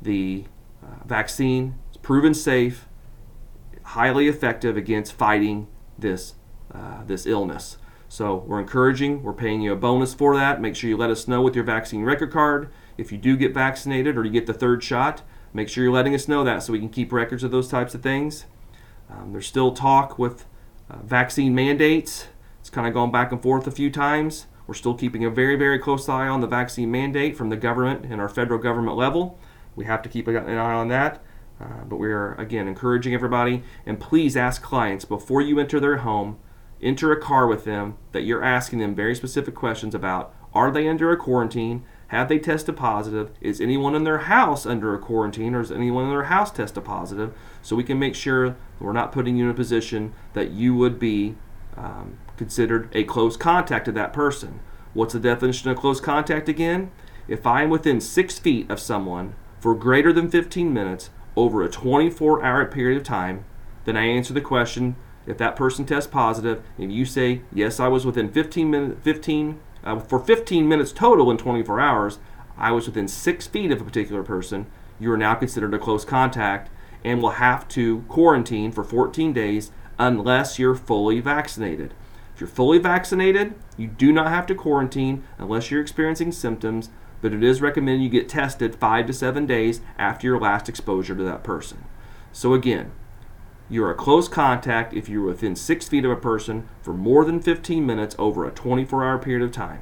The 0.00 0.44
uh, 0.82 1.04
vaccine 1.04 1.76
is 1.90 1.96
proven 1.96 2.34
safe, 2.34 2.86
highly 3.82 4.28
effective 4.28 4.76
against 4.76 5.12
fighting 5.12 5.68
this 5.98 6.34
uh, 6.74 7.04
this 7.04 7.26
illness. 7.26 7.76
So 8.08 8.44
we're 8.46 8.60
encouraging, 8.60 9.22
we're 9.22 9.32
paying 9.32 9.62
you 9.62 9.72
a 9.72 9.76
bonus 9.76 10.12
for 10.12 10.36
that. 10.36 10.60
Make 10.60 10.76
sure 10.76 10.90
you 10.90 10.98
let 10.98 11.08
us 11.08 11.26
know 11.26 11.40
with 11.40 11.54
your 11.54 11.64
vaccine 11.64 12.02
record 12.02 12.30
card. 12.30 12.70
If 12.98 13.10
you 13.10 13.16
do 13.16 13.38
get 13.38 13.54
vaccinated 13.54 14.18
or 14.18 14.24
you 14.24 14.30
get 14.30 14.46
the 14.46 14.52
third 14.52 14.84
shot, 14.84 15.22
make 15.54 15.68
sure 15.68 15.82
you're 15.82 15.92
letting 15.92 16.14
us 16.14 16.28
know 16.28 16.44
that 16.44 16.62
so 16.62 16.74
we 16.74 16.78
can 16.78 16.90
keep 16.90 17.10
records 17.10 17.42
of 17.42 17.50
those 17.50 17.68
types 17.68 17.94
of 17.94 18.02
things. 18.02 18.44
Um, 19.08 19.32
there's 19.32 19.46
still 19.46 19.72
talk 19.72 20.18
with 20.18 20.44
uh, 20.90 20.98
vaccine 21.02 21.54
mandates. 21.54 22.26
It's 22.62 22.70
kind 22.70 22.86
of 22.86 22.94
gone 22.94 23.10
back 23.10 23.30
and 23.32 23.42
forth 23.42 23.66
a 23.66 23.70
few 23.70 23.90
times. 23.90 24.46
We're 24.66 24.74
still 24.74 24.94
keeping 24.94 25.24
a 25.24 25.30
very, 25.30 25.56
very 25.56 25.78
close 25.78 26.08
eye 26.08 26.28
on 26.28 26.40
the 26.40 26.46
vaccine 26.46 26.90
mandate 26.90 27.36
from 27.36 27.50
the 27.50 27.56
government 27.56 28.06
and 28.06 28.20
our 28.20 28.28
federal 28.28 28.58
government 28.58 28.96
level. 28.96 29.38
We 29.76 29.84
have 29.84 30.00
to 30.02 30.08
keep 30.08 30.26
an 30.26 30.36
eye 30.36 30.72
on 30.72 30.88
that. 30.88 31.22
Uh, 31.60 31.84
but 31.86 31.96
we 31.96 32.10
are, 32.10 32.34
again, 32.34 32.66
encouraging 32.66 33.14
everybody. 33.14 33.62
And 33.84 34.00
please 34.00 34.36
ask 34.36 34.62
clients 34.62 35.04
before 35.04 35.42
you 35.42 35.58
enter 35.58 35.78
their 35.78 35.98
home 35.98 36.38
enter 36.82 37.12
a 37.12 37.20
car 37.20 37.46
with 37.46 37.64
them 37.64 37.96
that 38.10 38.22
you're 38.22 38.42
asking 38.42 38.80
them 38.80 38.94
very 38.94 39.14
specific 39.14 39.54
questions 39.54 39.94
about 39.94 40.34
are 40.52 40.70
they 40.70 40.86
under 40.86 41.10
a 41.10 41.16
quarantine? 41.16 41.82
Have 42.08 42.28
they 42.28 42.38
tested 42.38 42.76
positive? 42.76 43.30
Is 43.40 43.58
anyone 43.58 43.94
in 43.94 44.04
their 44.04 44.18
house 44.18 44.66
under 44.66 44.94
a 44.94 44.98
quarantine 44.98 45.54
or 45.54 45.62
is 45.62 45.72
anyone 45.72 46.04
in 46.04 46.10
their 46.10 46.24
house 46.24 46.50
tested 46.50 46.84
positive? 46.84 47.32
So 47.62 47.74
we 47.74 47.84
can 47.84 47.98
make 47.98 48.14
sure 48.14 48.56
we're 48.78 48.92
not 48.92 49.12
putting 49.12 49.36
you 49.36 49.44
in 49.44 49.50
a 49.50 49.54
position 49.54 50.12
that 50.34 50.50
you 50.50 50.74
would 50.74 50.98
be 50.98 51.36
um, 51.74 52.18
considered 52.42 52.88
a 52.92 53.04
close 53.04 53.36
contact 53.36 53.84
to 53.84 53.92
that 53.92 54.12
person. 54.12 54.58
What's 54.94 55.12
the 55.12 55.20
definition 55.20 55.70
of 55.70 55.78
close 55.78 56.00
contact 56.00 56.48
again? 56.48 56.90
If 57.28 57.46
I 57.46 57.62
am 57.62 57.70
within 57.70 58.00
six 58.00 58.36
feet 58.36 58.68
of 58.68 58.80
someone 58.80 59.36
for 59.60 59.76
greater 59.76 60.12
than 60.12 60.28
15 60.28 60.74
minutes 60.74 61.10
over 61.36 61.62
a 61.62 61.70
24 61.70 62.44
hour 62.44 62.66
period 62.66 62.96
of 62.96 63.04
time, 63.04 63.44
then 63.84 63.96
I 63.96 64.06
answer 64.06 64.34
the 64.34 64.40
question 64.40 64.96
if 65.24 65.38
that 65.38 65.54
person 65.54 65.84
tests 65.84 66.10
positive 66.10 66.64
and 66.76 66.92
you 66.92 67.04
say, 67.04 67.42
yes, 67.52 67.78
I 67.78 67.86
was 67.86 68.04
within 68.04 68.32
15 68.32 68.68
minutes, 68.68 69.00
15, 69.04 69.60
uh, 69.84 70.00
for 70.00 70.18
15 70.18 70.68
minutes 70.68 70.90
total 70.90 71.30
in 71.30 71.38
24 71.38 71.78
hours, 71.78 72.18
I 72.58 72.72
was 72.72 72.86
within 72.86 73.06
six 73.06 73.46
feet 73.46 73.70
of 73.70 73.80
a 73.80 73.84
particular 73.84 74.24
person, 74.24 74.66
you 74.98 75.12
are 75.12 75.16
now 75.16 75.36
considered 75.36 75.74
a 75.74 75.78
close 75.78 76.04
contact 76.04 76.70
and 77.04 77.22
will 77.22 77.30
have 77.30 77.68
to 77.68 78.00
quarantine 78.08 78.72
for 78.72 78.82
14 78.82 79.32
days 79.32 79.70
unless 79.96 80.58
you're 80.58 80.74
fully 80.74 81.20
vaccinated. 81.20 81.94
If 82.34 82.40
you're 82.40 82.48
fully 82.48 82.78
vaccinated, 82.78 83.54
you 83.76 83.86
do 83.86 84.12
not 84.12 84.28
have 84.28 84.46
to 84.46 84.54
quarantine 84.54 85.24
unless 85.38 85.70
you're 85.70 85.80
experiencing 85.80 86.32
symptoms, 86.32 86.90
but 87.20 87.32
it 87.32 87.42
is 87.42 87.60
recommended 87.60 88.02
you 88.02 88.08
get 88.08 88.28
tested 88.28 88.74
five 88.74 89.06
to 89.06 89.12
seven 89.12 89.46
days 89.46 89.80
after 89.98 90.26
your 90.26 90.40
last 90.40 90.68
exposure 90.68 91.14
to 91.14 91.22
that 91.22 91.44
person. 91.44 91.84
So, 92.32 92.54
again, 92.54 92.92
you're 93.68 93.90
a 93.90 93.94
close 93.94 94.28
contact 94.28 94.92
if 94.92 95.08
you're 95.08 95.24
within 95.24 95.56
six 95.56 95.88
feet 95.88 96.04
of 96.04 96.10
a 96.10 96.16
person 96.16 96.68
for 96.82 96.92
more 96.92 97.24
than 97.24 97.40
15 97.40 97.86
minutes 97.86 98.16
over 98.18 98.44
a 98.44 98.50
24 98.50 99.04
hour 99.04 99.18
period 99.18 99.42
of 99.42 99.52
time. 99.52 99.80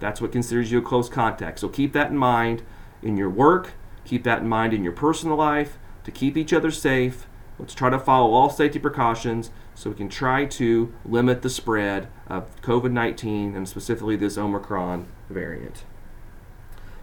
That's 0.00 0.20
what 0.20 0.32
considers 0.32 0.72
you 0.72 0.78
a 0.78 0.82
close 0.82 1.08
contact. 1.08 1.58
So 1.58 1.68
keep 1.68 1.92
that 1.92 2.10
in 2.10 2.18
mind 2.18 2.62
in 3.02 3.16
your 3.16 3.30
work, 3.30 3.72
keep 4.04 4.24
that 4.24 4.40
in 4.40 4.48
mind 4.48 4.74
in 4.74 4.82
your 4.82 4.92
personal 4.92 5.36
life 5.36 5.78
to 6.04 6.10
keep 6.10 6.36
each 6.36 6.52
other 6.52 6.70
safe. 6.70 7.26
Let's 7.58 7.74
try 7.74 7.90
to 7.90 7.98
follow 7.98 8.32
all 8.32 8.50
safety 8.50 8.78
precautions 8.78 9.50
so 9.74 9.90
we 9.90 9.96
can 9.96 10.08
try 10.08 10.44
to 10.44 10.92
limit 11.04 11.42
the 11.42 11.50
spread 11.50 12.08
of 12.28 12.60
COVID 12.62 12.92
19 12.92 13.56
and 13.56 13.68
specifically 13.68 14.16
this 14.16 14.36
Omicron 14.36 15.06
variant. 15.28 15.84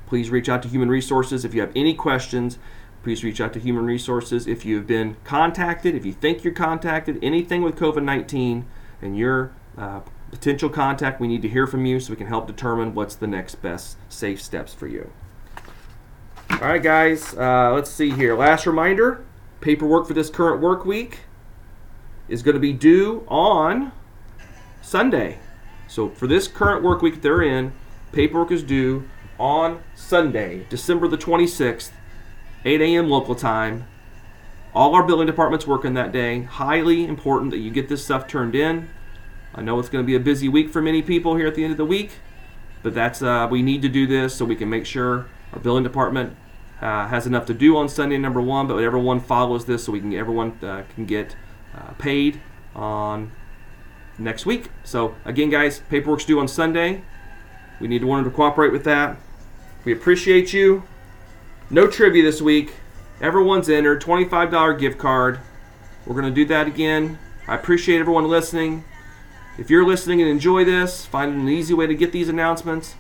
Please 0.06 0.30
reach 0.30 0.50
out 0.50 0.64
to 0.64 0.70
Human 0.70 0.90
Resources 0.90 1.46
if 1.46 1.54
you 1.54 1.62
have 1.62 1.72
any 1.76 1.94
questions 1.94 2.58
please 3.04 3.24
reach 3.24 3.40
out 3.40 3.54
to 3.54 3.60
Human 3.60 3.86
Resources. 3.86 4.48
If 4.48 4.66
you've 4.66 4.88
been 4.88 5.18
contacted, 5.24 5.96
if 5.96 6.06
you 6.06 6.14
think 6.14 6.44
you're 6.44 6.54
contacted, 6.54 7.20
anything 7.24 7.62
with 7.62 7.76
COVID 7.76 8.04
19 8.04 8.66
and 9.02 9.18
your 9.18 9.52
uh, 9.78 10.02
potential 10.32 10.70
contact, 10.70 11.20
we 11.20 11.28
need 11.28 11.42
to 11.42 11.50
hear 11.50 11.66
from 11.66 11.86
you 11.86 12.00
so 12.00 12.12
we 12.12 12.18
can 12.18 12.28
help 12.28 12.48
determine 12.48 12.94
what's 12.94 13.16
the 13.16 13.28
next 13.28 13.56
best 13.56 13.98
safe 14.10 14.42
steps 14.42 14.74
for 14.74 14.88
you. 14.88 15.12
All 16.52 16.68
right, 16.68 16.84
guys, 16.84 17.34
uh, 17.36 17.72
let's 17.74 17.90
see 17.90 18.10
here. 18.12 18.36
Last 18.36 18.66
reminder 18.66 19.24
paperwork 19.62 20.08
for 20.08 20.14
this 20.14 20.30
current 20.30 20.62
work 20.62 20.86
week 20.86 21.20
is 22.30 22.44
going 22.44 22.54
to 22.54 22.60
be 22.60 22.74
due 22.74 23.26
on 23.28 23.92
Sunday. 24.82 25.40
So 25.88 26.10
for 26.10 26.28
this 26.28 26.48
current 26.48 26.84
work 26.84 27.02
week 27.02 27.22
they're 27.22 27.42
in, 27.42 27.74
paperwork 28.12 28.52
is 28.52 28.64
due 28.64 29.10
on 29.40 29.82
Sunday, 29.96 30.66
December 30.70 31.08
the 31.08 31.18
26th 31.18 31.92
8 32.66 32.82
a.m. 32.82 33.10
local 33.10 33.36
time. 33.36 33.88
All 34.74 34.94
our 34.94 35.04
building 35.04 35.26
departments 35.26 35.66
working 35.66 35.94
that 35.96 36.12
day. 36.12 36.42
Highly 36.44 37.06
important 37.06 37.52
that 37.52 37.58
you 37.58 37.72
get 37.72 37.90
this 37.90 38.04
stuff 38.04 38.28
turned 38.28 38.54
in. 38.54 38.90
I 39.56 39.62
know 39.62 39.80
it's 39.80 39.90
going 39.90 40.04
to 40.04 40.08
be 40.08 40.16
a 40.16 40.20
busy 40.20 40.48
week 40.48 40.70
for 40.70 40.82
many 40.82 41.02
people 41.02 41.36
here 41.36 41.48
at 41.48 41.56
the 41.56 41.64
end 41.64 41.72
of 41.72 41.78
the 41.78 41.86
week. 41.86 42.12
but 42.84 42.94
that's 42.94 43.22
uh, 43.22 43.48
we 43.50 43.62
need 43.62 43.82
to 43.82 43.90
do 43.90 44.08
this 44.08 44.36
so 44.36 44.46
we 44.46 44.56
can 44.56 44.70
make 44.70 44.86
sure 44.86 45.28
our 45.54 45.60
billing 45.60 45.84
department 45.84 46.36
uh, 46.82 47.08
has 47.08 47.28
enough 47.28 47.46
to 47.48 47.54
do 47.54 47.76
on 47.76 47.90
Sunday, 47.90 48.18
number 48.18 48.42
one, 48.42 48.68
but 48.68 48.78
everyone 48.78 49.20
follows 49.20 49.66
this 49.66 49.84
so 49.84 49.92
we 49.92 50.00
can 50.00 50.14
everyone 50.14 50.58
uh, 50.62 50.84
can 50.96 51.06
get 51.06 51.36
uh, 51.80 51.94
paid 51.94 52.42
on 52.76 53.32
next 54.18 54.46
week. 54.46 54.70
So 54.84 55.16
again, 55.26 55.50
guys, 55.50 55.80
paperwork's 55.90 56.26
due 56.26 56.40
on 56.40 56.48
Sunday. 56.48 57.04
We 57.80 57.88
need 57.88 58.00
to 58.00 58.08
one 58.08 58.24
to 58.24 58.30
cooperate 58.30 58.72
with 58.72 58.84
that. 58.84 59.18
We 59.86 59.94
appreciate 59.94 60.52
you. 60.54 60.84
No 61.70 61.88
trivia 61.88 62.24
this 62.24 62.42
week. 62.42 62.74
Everyone's 63.22 63.70
entered. 63.70 64.02
$25 64.02 64.80
gift 64.80 64.98
card. 64.98 65.40
We're 66.06 66.20
going 66.20 66.34
to 66.34 66.36
do 66.36 66.46
that 66.46 66.68
again. 66.68 67.20
I 67.48 67.56
appreciate 67.56 68.00
everyone 68.00 68.28
listening. 68.28 68.84
If 69.58 69.70
you're 69.70 69.86
listening 69.86 70.22
and 70.22 70.30
enjoy 70.30 70.64
this, 70.64 71.06
find 71.06 71.34
an 71.34 71.50
easy 71.50 71.74
way 71.74 71.88
to 71.88 71.96
get 71.96 72.12
these 72.12 72.30
announcements. 72.30 72.96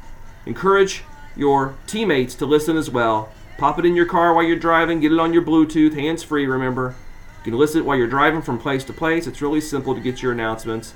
Encourage 0.46 1.04
your 1.36 1.76
teammates 1.88 2.36
to 2.36 2.46
listen 2.46 2.78
as 2.78 2.90
well. 2.90 3.32
Pop 3.58 3.80
it 3.80 3.86
in 3.86 3.96
your 3.96 4.06
car 4.06 4.34
while 4.34 4.44
you're 4.44 4.58
driving, 4.58 5.00
get 5.00 5.12
it 5.12 5.20
on 5.20 5.34
your 5.34 5.42
Bluetooth, 5.42 5.94
hands 5.94 6.24
free, 6.24 6.46
remember. 6.46 6.96
You 7.46 7.52
can 7.52 7.60
listen 7.60 7.86
while 7.86 7.98
you're 7.98 8.08
driving 8.08 8.42
from 8.42 8.60
place 8.60 8.84
to 8.86 8.94
place. 8.94 9.28
It's 9.28 9.42
really 9.42 9.62
simple 9.62 9.96
to 9.96 10.02
get 10.02 10.22
your 10.22 10.32
announcements. 10.32 10.94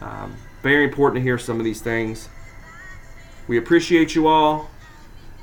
Um, 0.00 0.36
very 0.62 0.84
important 0.84 1.16
to 1.16 1.22
hear 1.22 1.38
some 1.38 1.58
of 1.58 1.64
these 1.64 1.80
things. 1.80 2.28
We 3.48 3.58
appreciate 3.58 4.14
you 4.14 4.28
all. 4.28 4.70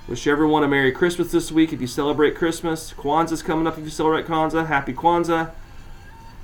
Wish 0.07 0.25
everyone 0.25 0.63
a 0.63 0.67
Merry 0.67 0.91
Christmas 0.91 1.31
this 1.31 1.51
week 1.51 1.73
if 1.73 1.81
you 1.81 1.87
celebrate 1.87 2.35
Christmas. 2.35 2.93
Kwanzaa's 2.93 3.43
coming 3.43 3.67
up 3.67 3.77
if 3.77 3.83
you 3.83 3.89
celebrate 3.89 4.25
Kwanzaa. 4.25 4.65
Happy 4.65 4.93
Kwanzaa. 4.93 5.51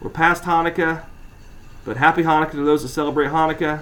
We're 0.01 0.10
past 0.10 0.43
Hanukkah, 0.43 1.05
but 1.84 1.97
happy 1.97 2.23
Hanukkah 2.23 2.51
to 2.51 2.65
those 2.65 2.84
that 2.84 2.89
celebrate 2.89 3.29
Hanukkah. 3.29 3.81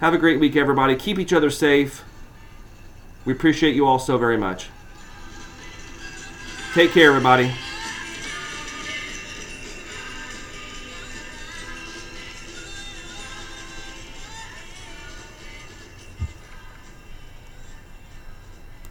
Have 0.00 0.12
a 0.12 0.18
great 0.18 0.38
week, 0.38 0.54
everybody. 0.56 0.96
Keep 0.96 1.18
each 1.18 1.32
other 1.32 1.50
safe. 1.50 2.04
We 3.24 3.32
appreciate 3.32 3.74
you 3.74 3.86
all 3.86 3.98
so 3.98 4.18
very 4.18 4.36
much. 4.36 4.68
Take 6.74 6.92
care, 6.92 7.08
everybody. 7.08 7.52